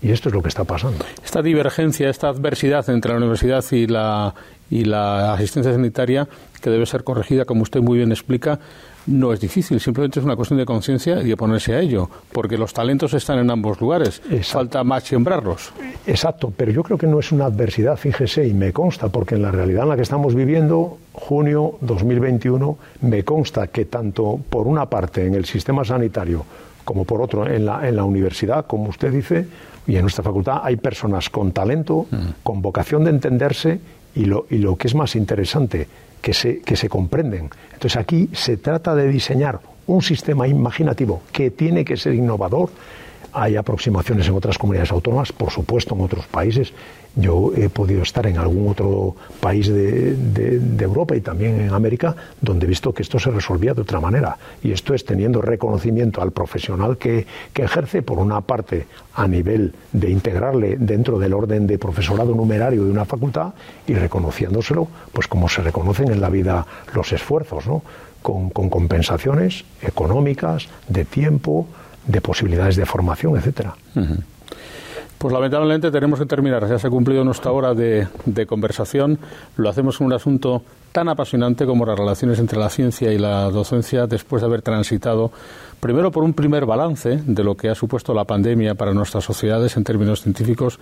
[0.01, 1.03] Y esto es lo que está pasando.
[1.23, 4.33] Esta divergencia, esta adversidad entre la universidad y la,
[4.69, 6.27] y la asistencia sanitaria,
[6.61, 8.59] que debe ser corregida, como usted muy bien explica,
[9.07, 12.57] no es difícil, simplemente es una cuestión de conciencia y de ponerse a ello, porque
[12.57, 15.71] los talentos están en ambos lugares, falta más sembrarlos.
[16.05, 19.43] Exacto, pero yo creo que no es una adversidad, fíjese, y me consta, porque en
[19.43, 24.87] la realidad en la que estamos viviendo, junio 2021, me consta que tanto por una
[24.87, 26.45] parte en el sistema sanitario
[26.83, 29.45] como por otro en la, en la universidad, como usted dice,
[29.87, 32.17] y en nuestra facultad hay personas con talento, mm.
[32.43, 33.79] con vocación de entenderse
[34.15, 35.87] y lo, y lo que es más interesante,
[36.21, 37.49] que se, que se comprenden.
[37.73, 42.69] Entonces aquí se trata de diseñar un sistema imaginativo que tiene que ser innovador.
[43.39, 46.73] Hay aproximaciones en otras comunidades autónomas, por supuesto en otros países,
[47.15, 52.65] yo he podido estar en algún otro país de, Europa y también en América donde
[52.65, 54.37] he visto que esto se resolvía de otra manera.
[54.63, 60.09] Y esto es teniendo reconocimiento al profesional que, ejerce, por una parte, a nivel de
[60.09, 63.53] integrarle dentro del orden de profesorado numerario de una facultad
[63.85, 66.65] y reconociéndoselo, pues como se reconocen en la vida
[66.95, 67.83] los esfuerzos, ¿no?
[68.21, 71.67] con, compensaciones económicas, de tiempo,
[72.07, 73.75] de posibilidades de formación, etcétera.
[75.17, 76.67] Pues lamentablemente tenemos que terminar.
[76.69, 79.17] Ya se ha cumplido nuestra hora de, de, conversación.
[79.55, 83.49] Lo hacemos en un asunto tan apasionante como las relaciones entre la ciencia y la
[83.49, 85.31] docencia después de haber transitado
[85.79, 89.77] Primero por un primer balance de lo que ha supuesto la pandemia para nuestras sociedades
[89.77, 90.79] en términos científicos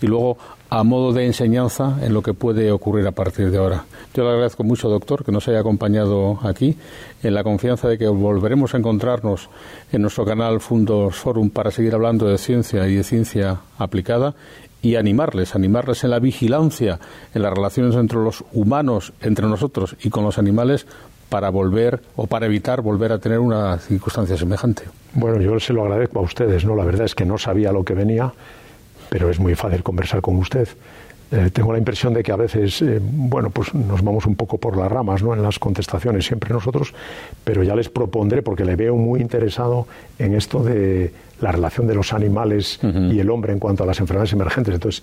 [0.00, 0.38] y luego
[0.70, 3.84] a modo de enseñanza en lo que puede ocurrir a partir de ahora.
[4.14, 6.76] Yo le agradezco mucho, doctor, que nos haya acompañado aquí
[7.22, 9.50] en la confianza de que volveremos a encontrarnos
[9.92, 14.34] en nuestro canal Fundos Forum para seguir hablando de ciencia y de ciencia aplicada
[14.80, 17.00] y animarles, animarles en la vigilancia,
[17.34, 20.86] en las relaciones entre los humanos, entre nosotros y con los animales,
[21.28, 24.84] para volver o para evitar volver a tener una circunstancia semejante.
[25.14, 26.74] Bueno, yo se lo agradezco a ustedes, ¿no?
[26.74, 28.32] La verdad es que no sabía lo que venía,
[29.08, 30.68] pero es muy fácil conversar con usted.
[31.30, 34.56] Eh, tengo la impresión de que a veces, eh, bueno, pues nos vamos un poco
[34.56, 35.34] por las ramas, ¿no?
[35.34, 36.94] En las contestaciones, siempre nosotros,
[37.44, 39.86] pero ya les propondré, porque le veo muy interesado
[40.18, 44.00] en esto de la relación de los animales y el hombre en cuanto a las
[44.00, 44.74] enfermedades emergentes.
[44.74, 45.02] Entonces,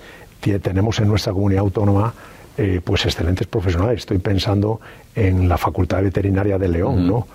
[0.61, 2.13] tenemos en nuestra comunidad autónoma
[2.57, 3.99] eh, pues excelentes profesionales.
[3.99, 4.79] Estoy pensando
[5.15, 7.27] en la Facultad Veterinaria de León, ¿no?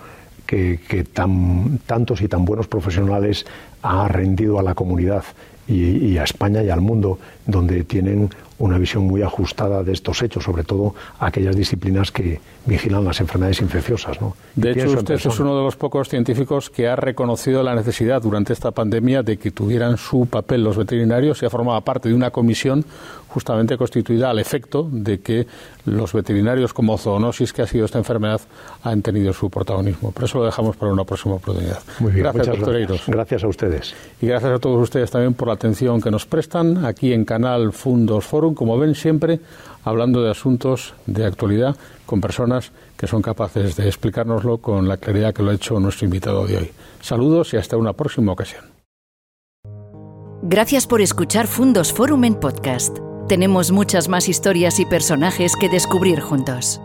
[0.45, 3.45] Que, tan, tantos y tan buenos profesionales
[3.83, 5.23] ha rendido a la comunidad
[5.65, 8.29] y, a España y al mundo, donde tienen
[8.61, 13.59] una visión muy ajustada de estos hechos, sobre todo aquellas disciplinas que vigilan las enfermedades
[13.61, 14.21] infecciosas.
[14.21, 14.35] ¿no?
[14.55, 18.53] De hecho, usted es uno de los pocos científicos que ha reconocido la necesidad durante
[18.53, 22.29] esta pandemia de que tuvieran su papel los veterinarios y ha formado parte de una
[22.29, 22.85] comisión
[23.29, 25.47] justamente constituida al efecto de que
[25.85, 28.41] los veterinarios como zoonosis que ha sido esta enfermedad
[28.83, 30.11] han tenido su protagonismo.
[30.11, 31.79] Por eso lo dejamos para una próxima oportunidad.
[31.99, 33.07] Muy bien, gracias, doctor gracias.
[33.07, 33.95] gracias a ustedes.
[34.21, 37.71] Y gracias a todos ustedes también por la atención que nos prestan aquí en Canal
[37.71, 39.39] Fundos Forum, como ven siempre,
[39.85, 45.33] hablando de asuntos de actualidad con personas que son capaces de explicárnoslo con la claridad
[45.33, 46.71] que lo ha hecho nuestro invitado de hoy.
[46.99, 48.65] Saludos y hasta una próxima ocasión.
[50.43, 52.97] Gracias por escuchar Fundos Forum en podcast.
[53.29, 56.81] Tenemos muchas más historias y personajes que descubrir juntos.